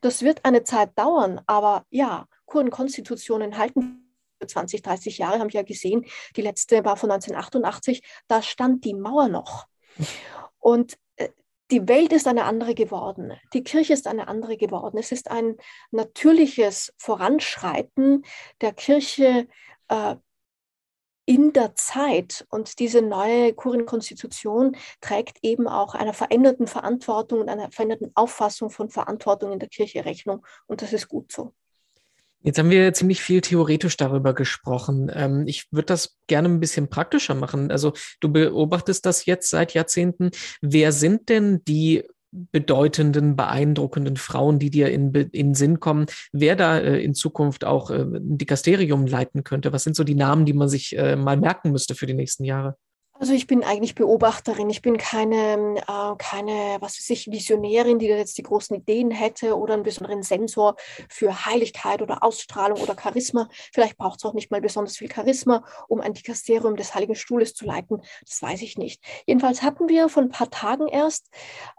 Das 0.00 0.22
wird 0.22 0.44
eine 0.44 0.64
Zeit 0.64 0.98
dauern, 0.98 1.40
aber 1.46 1.86
ja, 1.90 2.26
Kurdenkonstitutionen 2.46 3.56
halten 3.56 4.16
20, 4.44 4.82
30 4.82 5.18
Jahre, 5.18 5.38
haben 5.38 5.52
wir 5.52 5.60
ja 5.60 5.66
gesehen. 5.66 6.04
Die 6.36 6.42
letzte 6.42 6.84
war 6.84 6.96
von 6.96 7.10
1988, 7.10 8.02
da 8.26 8.42
stand 8.42 8.84
die 8.84 8.94
Mauer 8.94 9.28
noch. 9.28 9.66
Und 10.58 10.98
äh, 11.14 11.28
die 11.70 11.86
Welt 11.86 12.12
ist 12.12 12.26
eine 12.26 12.44
andere 12.44 12.74
geworden. 12.74 13.32
Die 13.54 13.62
Kirche 13.62 13.92
ist 13.92 14.08
eine 14.08 14.26
andere 14.26 14.56
geworden. 14.56 14.98
Es 14.98 15.12
ist 15.12 15.30
ein 15.30 15.56
natürliches 15.92 16.92
Voranschreiten 16.98 18.24
der 18.60 18.72
Kirche 18.72 19.46
äh, 19.86 20.16
in 21.24 21.52
der 21.52 21.74
Zeit. 21.74 22.46
Und 22.50 22.78
diese 22.78 23.02
neue 23.02 23.54
Kurienkonstitution 23.54 24.76
trägt 25.00 25.38
eben 25.42 25.68
auch 25.68 25.94
einer 25.94 26.12
veränderten 26.12 26.66
Verantwortung 26.66 27.40
und 27.40 27.48
einer 27.48 27.70
veränderten 27.70 28.10
Auffassung 28.14 28.70
von 28.70 28.88
Verantwortung 28.88 29.52
in 29.52 29.58
der 29.58 29.68
Kirche 29.68 30.04
Rechnung. 30.04 30.44
Und 30.66 30.82
das 30.82 30.92
ist 30.92 31.08
gut 31.08 31.32
so. 31.32 31.52
Jetzt 32.44 32.58
haben 32.58 32.70
wir 32.70 32.92
ziemlich 32.92 33.22
viel 33.22 33.40
theoretisch 33.40 33.96
darüber 33.96 34.34
gesprochen. 34.34 35.10
Ähm, 35.14 35.44
ich 35.46 35.68
würde 35.70 35.86
das 35.86 36.18
gerne 36.26 36.48
ein 36.48 36.58
bisschen 36.58 36.88
praktischer 36.90 37.34
machen. 37.34 37.70
Also 37.70 37.92
du 38.20 38.32
beobachtest 38.32 39.06
das 39.06 39.26
jetzt 39.26 39.48
seit 39.48 39.74
Jahrzehnten. 39.74 40.30
Wer 40.60 40.90
sind 40.90 41.28
denn 41.28 41.62
die 41.64 42.04
bedeutenden, 42.32 43.36
beeindruckenden 43.36 44.16
Frauen, 44.16 44.58
die 44.58 44.70
dir 44.70 44.90
in, 44.90 45.12
in 45.14 45.54
Sinn 45.54 45.80
kommen, 45.80 46.06
wer 46.32 46.56
da 46.56 46.78
äh, 46.78 47.02
in 47.02 47.14
Zukunft 47.14 47.64
auch 47.64 47.90
äh, 47.90 48.02
ein 48.02 48.38
Dikasterium 48.38 49.06
leiten 49.06 49.44
könnte? 49.44 49.72
Was 49.72 49.84
sind 49.84 49.96
so 49.96 50.04
die 50.04 50.14
Namen, 50.14 50.46
die 50.46 50.54
man 50.54 50.68
sich 50.68 50.96
äh, 50.96 51.16
mal 51.16 51.36
merken 51.36 51.72
müsste 51.72 51.94
für 51.94 52.06
die 52.06 52.14
nächsten 52.14 52.44
Jahre? 52.44 52.76
Also 53.22 53.34
ich 53.34 53.46
bin 53.46 53.62
eigentlich 53.62 53.94
Beobachterin. 53.94 54.68
Ich 54.68 54.82
bin 54.82 54.96
keine, 54.96 55.76
äh, 55.76 56.16
keine, 56.18 56.78
was 56.80 56.98
weiß 56.98 57.08
ich, 57.10 57.30
Visionärin, 57.30 58.00
die 58.00 58.08
da 58.08 58.16
jetzt 58.16 58.36
die 58.36 58.42
großen 58.42 58.74
Ideen 58.74 59.12
hätte 59.12 59.56
oder 59.56 59.74
einen 59.74 59.84
besonderen 59.84 60.24
Sensor 60.24 60.74
für 61.08 61.46
Heiligkeit 61.46 62.02
oder 62.02 62.24
Ausstrahlung 62.24 62.80
oder 62.80 62.96
Charisma. 63.00 63.48
Vielleicht 63.72 63.96
braucht 63.96 64.18
es 64.18 64.24
auch 64.24 64.34
nicht 64.34 64.50
mal 64.50 64.60
besonders 64.60 64.96
viel 64.96 65.08
Charisma, 65.08 65.64
um 65.86 66.00
ein 66.00 66.14
Dikasterium 66.14 66.74
des 66.74 66.96
Heiligen 66.96 67.14
Stuhles 67.14 67.54
zu 67.54 67.64
leiten. 67.64 68.02
Das 68.26 68.42
weiß 68.42 68.60
ich 68.62 68.76
nicht. 68.76 69.00
Jedenfalls 69.24 69.62
hatten 69.62 69.88
wir 69.88 70.08
vor 70.08 70.24
ein 70.24 70.30
paar 70.30 70.50
Tagen 70.50 70.88
erst 70.88 71.30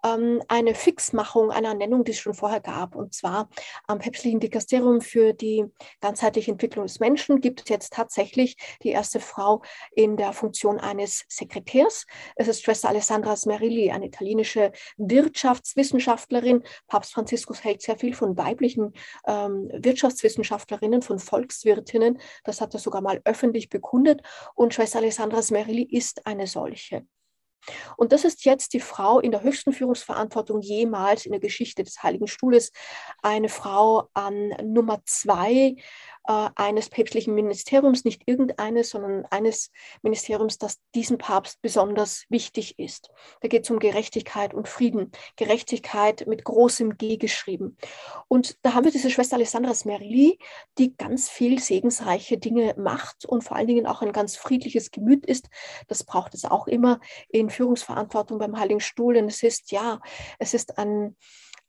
ähm, 0.05 0.41
eine 0.47 0.73
Fixmachung 0.73 1.51
einer 1.51 1.71
Ernennung, 1.71 2.05
die 2.05 2.11
es 2.11 2.19
schon 2.19 2.35
vorher 2.35 2.61
gab. 2.61 2.95
Und 2.95 3.13
zwar 3.13 3.49
am 3.85 3.99
päpstlichen 3.99 4.39
Dikasterium 4.39 5.01
für 5.01 5.33
die 5.33 5.65
ganzheitliche 5.99 6.51
Entwicklung 6.51 6.85
des 6.85 7.01
Menschen 7.01 7.41
gibt 7.41 7.63
es 7.63 7.67
jetzt 7.67 7.91
tatsächlich 7.91 8.55
die 8.81 8.91
erste 8.91 9.19
Frau 9.19 9.61
in 9.93 10.15
der 10.15 10.31
Funktion 10.31 10.79
eines 10.79 11.25
Sekretärs. 11.35 12.05
Es 12.35 12.47
ist 12.47 12.63
Schwester 12.63 12.89
Alessandra 12.89 13.35
Smerilli, 13.35 13.91
eine 13.91 14.07
italienische 14.07 14.71
Wirtschaftswissenschaftlerin. 14.97 16.63
Papst 16.87 17.13
Franziskus 17.13 17.63
hält 17.63 17.81
sehr 17.81 17.97
viel 17.97 18.13
von 18.13 18.37
weiblichen 18.37 18.93
ähm, 19.27 19.69
Wirtschaftswissenschaftlerinnen, 19.73 21.01
von 21.01 21.19
Volkswirtinnen. 21.19 22.19
Das 22.43 22.61
hat 22.61 22.73
er 22.73 22.79
sogar 22.79 23.01
mal 23.01 23.21
öffentlich 23.25 23.69
bekundet. 23.69 24.21
Und 24.55 24.73
Schwester 24.73 24.99
Alessandra 24.99 25.41
Smerilli 25.41 25.83
ist 25.83 26.25
eine 26.25 26.47
solche. 26.47 27.05
Und 27.97 28.11
das 28.11 28.25
ist 28.25 28.45
jetzt 28.45 28.73
die 28.73 28.79
Frau 28.79 29.19
in 29.19 29.31
der 29.31 29.43
höchsten 29.43 29.73
Führungsverantwortung 29.73 30.61
jemals 30.61 31.25
in 31.25 31.31
der 31.31 31.41
Geschichte 31.41 31.83
des 31.83 32.03
Heiligen 32.03 32.27
Stuhles. 32.27 32.71
Eine 33.21 33.49
Frau 33.49 34.09
an 34.13 34.49
Nummer 34.63 35.01
zwei 35.05 35.75
äh, 36.25 36.49
eines 36.55 36.89
päpstlichen 36.89 37.33
Ministeriums, 37.33 38.05
nicht 38.05 38.23
irgendeines, 38.25 38.89
sondern 38.91 39.25
eines 39.25 39.71
Ministeriums, 40.01 40.57
das 40.57 40.79
diesem 40.95 41.17
Papst 41.17 41.61
besonders 41.61 42.25
wichtig 42.29 42.79
ist. 42.79 43.09
Da 43.41 43.47
geht 43.47 43.63
es 43.63 43.69
um 43.69 43.79
Gerechtigkeit 43.79 44.53
und 44.53 44.67
Frieden. 44.67 45.11
Gerechtigkeit 45.35 46.25
mit 46.27 46.43
großem 46.43 46.97
G 46.97 47.17
geschrieben. 47.17 47.77
Und 48.27 48.57
da 48.61 48.73
haben 48.73 48.85
wir 48.85 48.91
diese 48.91 49.09
Schwester 49.09 49.35
Alessandra 49.35 49.73
Smerli, 49.73 50.39
die 50.77 50.95
ganz 50.95 51.29
viel 51.29 51.59
segensreiche 51.59 52.37
Dinge 52.37 52.75
macht 52.77 53.25
und 53.25 53.43
vor 53.43 53.57
allen 53.57 53.67
Dingen 53.67 53.87
auch 53.87 54.01
ein 54.01 54.13
ganz 54.13 54.35
friedliches 54.35 54.91
Gemüt 54.91 55.25
ist. 55.25 55.49
Das 55.87 56.03
braucht 56.03 56.33
es 56.33 56.45
auch 56.45 56.67
immer 56.67 56.99
in 57.29 57.49
Führungsverantwortung 57.53 58.39
beim 58.39 58.59
Heiligen 58.59 58.79
Stuhl. 58.79 59.13
Denn 59.13 59.27
es 59.27 59.43
ist, 59.43 59.71
ja, 59.71 59.99
es 60.39 60.53
ist 60.53 60.77
ein 60.77 61.15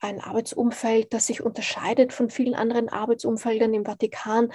ein 0.01 0.21
Arbeitsumfeld, 0.21 1.15
das 1.15 1.29
sich 1.29 1.41
unterscheidet 1.41 2.13
von 2.13 2.29
vielen 2.29 2.55
anderen 2.55 2.91
Arbeitsumfeldern 2.91 3.73
im 3.73 3.87
Vatikan, 3.87 4.53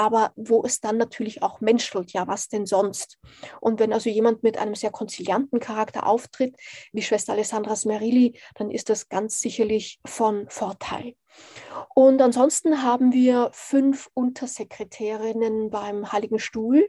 aber 0.00 0.32
wo 0.34 0.62
es 0.64 0.80
dann 0.80 0.96
natürlich 0.96 1.42
auch 1.42 1.60
menschelt, 1.60 2.12
ja, 2.12 2.26
was 2.26 2.48
denn 2.48 2.64
sonst? 2.64 3.18
Und 3.60 3.80
wenn 3.80 3.92
also 3.92 4.08
jemand 4.08 4.42
mit 4.42 4.56
einem 4.56 4.74
sehr 4.74 4.90
konzilianten 4.90 5.60
Charakter 5.60 6.06
auftritt, 6.06 6.56
wie 6.92 7.02
Schwester 7.02 7.34
Alessandra 7.34 7.76
Smerilli, 7.76 8.40
dann 8.54 8.70
ist 8.70 8.88
das 8.88 9.10
ganz 9.10 9.40
sicherlich 9.40 10.00
von 10.06 10.48
Vorteil. 10.48 11.16
Und 11.94 12.22
ansonsten 12.22 12.82
haben 12.82 13.12
wir 13.12 13.50
fünf 13.52 14.08
Untersekretärinnen 14.14 15.68
beim 15.68 16.10
Heiligen 16.12 16.38
Stuhl. 16.38 16.88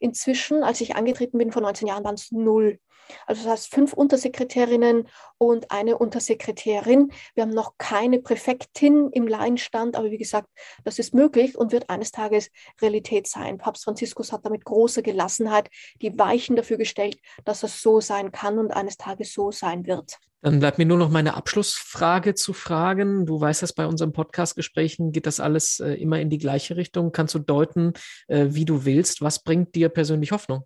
Inzwischen, 0.00 0.62
als 0.62 0.80
ich 0.80 0.96
angetreten 0.96 1.36
bin 1.36 1.52
vor 1.52 1.60
19 1.60 1.88
Jahren, 1.88 2.04
waren 2.04 2.14
es 2.14 2.32
null. 2.32 2.80
Also 3.26 3.42
das 3.42 3.52
heißt 3.52 3.74
fünf 3.74 3.92
Untersekretärinnen 3.92 5.08
und 5.38 5.70
eine 5.70 5.98
Untersekretärin. 5.98 7.12
Wir 7.34 7.42
haben 7.42 7.54
noch 7.54 7.74
keine 7.78 8.20
Präfektin 8.20 9.10
im 9.12 9.26
Laienstand, 9.26 9.96
aber 9.96 10.10
wie 10.10 10.18
gesagt, 10.18 10.48
das 10.84 10.98
ist 10.98 11.14
möglich 11.14 11.56
und 11.56 11.72
wird 11.72 11.90
eines 11.90 12.10
Tages 12.10 12.50
Realität 12.80 13.26
sein. 13.26 13.58
Papst 13.58 13.84
Franziskus 13.84 14.32
hat 14.32 14.44
damit 14.44 14.64
große 14.64 15.02
Gelassenheit 15.02 15.70
die 16.02 16.18
Weichen 16.18 16.56
dafür 16.56 16.76
gestellt, 16.76 17.18
dass 17.44 17.62
es 17.62 17.82
so 17.82 18.00
sein 18.00 18.32
kann 18.32 18.58
und 18.58 18.72
eines 18.72 18.96
Tages 18.96 19.32
so 19.32 19.50
sein 19.50 19.86
wird. 19.86 20.18
Dann 20.42 20.60
bleibt 20.60 20.78
mir 20.78 20.86
nur 20.86 20.98
noch 20.98 21.10
meine 21.10 21.34
Abschlussfrage 21.34 22.34
zu 22.34 22.52
fragen. 22.52 23.26
Du 23.26 23.40
weißt, 23.40 23.62
dass 23.62 23.72
bei 23.72 23.86
unseren 23.86 24.12
Podcast-Gesprächen 24.12 25.10
geht 25.10 25.26
das 25.26 25.40
alles 25.40 25.80
äh, 25.80 25.94
immer 25.94 26.20
in 26.20 26.30
die 26.30 26.38
gleiche 26.38 26.76
Richtung. 26.76 27.10
Kannst 27.10 27.34
du 27.34 27.40
deuten, 27.40 27.94
äh, 28.28 28.46
wie 28.50 28.64
du 28.64 28.84
willst? 28.84 29.22
Was 29.22 29.42
bringt 29.42 29.74
dir 29.74 29.88
persönlich 29.88 30.32
Hoffnung? 30.32 30.64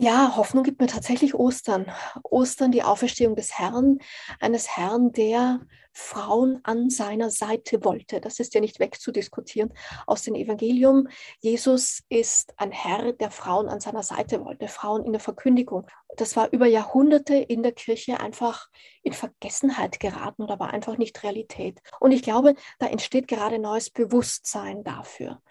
Ja, 0.00 0.36
Hoffnung 0.36 0.62
gibt 0.62 0.80
mir 0.80 0.86
tatsächlich 0.86 1.34
Ostern. 1.34 1.90
Ostern, 2.22 2.70
die 2.70 2.84
Auferstehung 2.84 3.34
des 3.34 3.58
Herrn, 3.58 3.98
eines 4.38 4.76
Herrn, 4.76 5.10
der 5.10 5.58
Frauen 5.92 6.60
an 6.62 6.88
seiner 6.88 7.30
Seite 7.30 7.84
wollte. 7.84 8.20
Das 8.20 8.38
ist 8.38 8.54
ja 8.54 8.60
nicht 8.60 8.78
wegzudiskutieren 8.78 9.74
aus 10.06 10.22
dem 10.22 10.36
Evangelium. 10.36 11.08
Jesus 11.40 12.04
ist 12.08 12.54
ein 12.58 12.70
Herr, 12.70 13.12
der 13.12 13.32
Frauen 13.32 13.68
an 13.68 13.80
seiner 13.80 14.04
Seite 14.04 14.44
wollte, 14.44 14.68
Frauen 14.68 15.04
in 15.04 15.10
der 15.10 15.20
Verkündigung. 15.20 15.88
Das 16.16 16.36
war 16.36 16.52
über 16.52 16.66
Jahrhunderte 16.66 17.34
in 17.34 17.64
der 17.64 17.72
Kirche 17.72 18.20
einfach 18.20 18.68
in 19.02 19.12
Vergessenheit 19.12 19.98
geraten 19.98 20.44
oder 20.44 20.60
war 20.60 20.72
einfach 20.72 20.96
nicht 20.96 21.24
Realität. 21.24 21.80
Und 21.98 22.12
ich 22.12 22.22
glaube, 22.22 22.54
da 22.78 22.86
entsteht 22.86 23.26
gerade 23.26 23.58
neues 23.58 23.90
Bewusstsein 23.90 24.84
dafür 24.84 25.42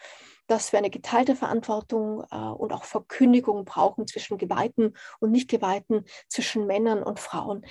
dass 0.47 0.71
wir 0.71 0.79
eine 0.79 0.89
geteilte 0.89 1.36
Verantwortung 1.36 2.23
äh, 2.31 2.36
und 2.36 2.73
auch 2.73 2.83
Verkündigung 2.83 3.65
brauchen 3.65 4.07
zwischen 4.07 4.38
Geweihten 4.38 4.95
und 5.19 5.31
Nicht-Geweihten, 5.31 6.05
zwischen 6.29 6.65
Männern 6.65 7.03
und 7.03 7.19
Frauen. 7.19 7.65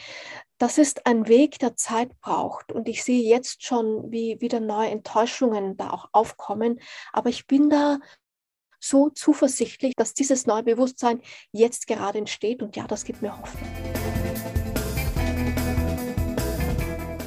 Das 0.58 0.78
ist 0.78 1.06
ein 1.06 1.28
Weg, 1.28 1.58
der 1.58 1.76
Zeit 1.76 2.18
braucht. 2.20 2.72
Und 2.72 2.88
ich 2.88 3.04
sehe 3.04 3.22
jetzt 3.22 3.64
schon, 3.64 4.10
wie 4.10 4.40
wieder 4.40 4.60
neue 4.60 4.90
Enttäuschungen 4.90 5.76
da 5.76 5.90
auch 5.90 6.08
aufkommen. 6.12 6.80
Aber 7.12 7.28
ich 7.28 7.46
bin 7.46 7.68
da 7.68 7.98
so 8.80 9.10
zuversichtlich, 9.10 9.94
dass 9.96 10.14
dieses 10.14 10.46
neue 10.46 10.62
Bewusstsein 10.62 11.20
jetzt 11.52 11.86
gerade 11.86 12.18
entsteht. 12.18 12.62
Und 12.62 12.76
ja, 12.76 12.86
das 12.86 13.04
gibt 13.04 13.22
mir 13.22 13.36
Hoffnung. 13.36 13.95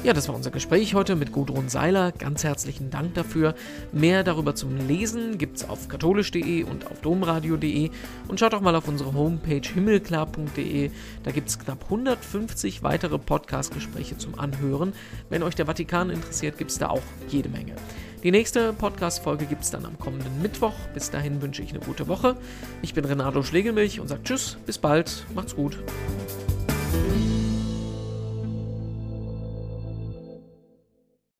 Ja, 0.02 0.14
das 0.14 0.28
war 0.28 0.34
unser 0.34 0.50
Gespräch 0.50 0.94
heute 0.94 1.14
mit 1.14 1.30
Gudrun 1.30 1.68
Seiler. 1.68 2.10
Ganz 2.12 2.42
herzlichen 2.42 2.88
Dank 2.88 3.12
dafür. 3.12 3.54
Mehr 3.92 4.24
darüber 4.24 4.54
zum 4.54 4.74
Lesen 4.88 5.36
gibt 5.36 5.58
es 5.58 5.68
auf 5.68 5.88
katholisch.de 5.88 6.62
und 6.64 6.90
auf 6.90 7.02
domradio.de 7.02 7.90
und 8.26 8.40
schaut 8.40 8.54
auch 8.54 8.62
mal 8.62 8.74
auf 8.74 8.88
unsere 8.88 9.12
Homepage 9.12 9.60
himmelklar.de. 9.60 10.90
Da 11.22 11.30
gibt 11.32 11.50
es 11.50 11.58
knapp 11.58 11.84
150 11.84 12.82
weitere 12.82 13.18
Podcast-Gespräche 13.18 14.16
zum 14.16 14.38
Anhören. 14.38 14.94
Wenn 15.28 15.42
euch 15.42 15.54
der 15.54 15.66
Vatikan 15.66 16.08
interessiert, 16.08 16.56
gibt 16.56 16.70
es 16.70 16.78
da 16.78 16.88
auch 16.88 17.02
jede 17.28 17.50
Menge. 17.50 17.74
Die 18.22 18.30
nächste 18.30 18.72
Podcast-Folge 18.72 19.44
gibt 19.44 19.64
es 19.64 19.70
dann 19.70 19.84
am 19.84 19.98
kommenden 19.98 20.40
Mittwoch. 20.40 20.74
Bis 20.94 21.10
dahin 21.10 21.42
wünsche 21.42 21.60
ich 21.60 21.70
eine 21.70 21.80
gute 21.80 22.08
Woche. 22.08 22.36
Ich 22.80 22.94
bin 22.94 23.04
Renato 23.04 23.42
Schlegelmilch 23.42 24.00
und 24.00 24.08
sage 24.08 24.22
Tschüss, 24.24 24.56
bis 24.64 24.78
bald, 24.78 25.26
macht's 25.34 25.54
gut. 25.54 25.78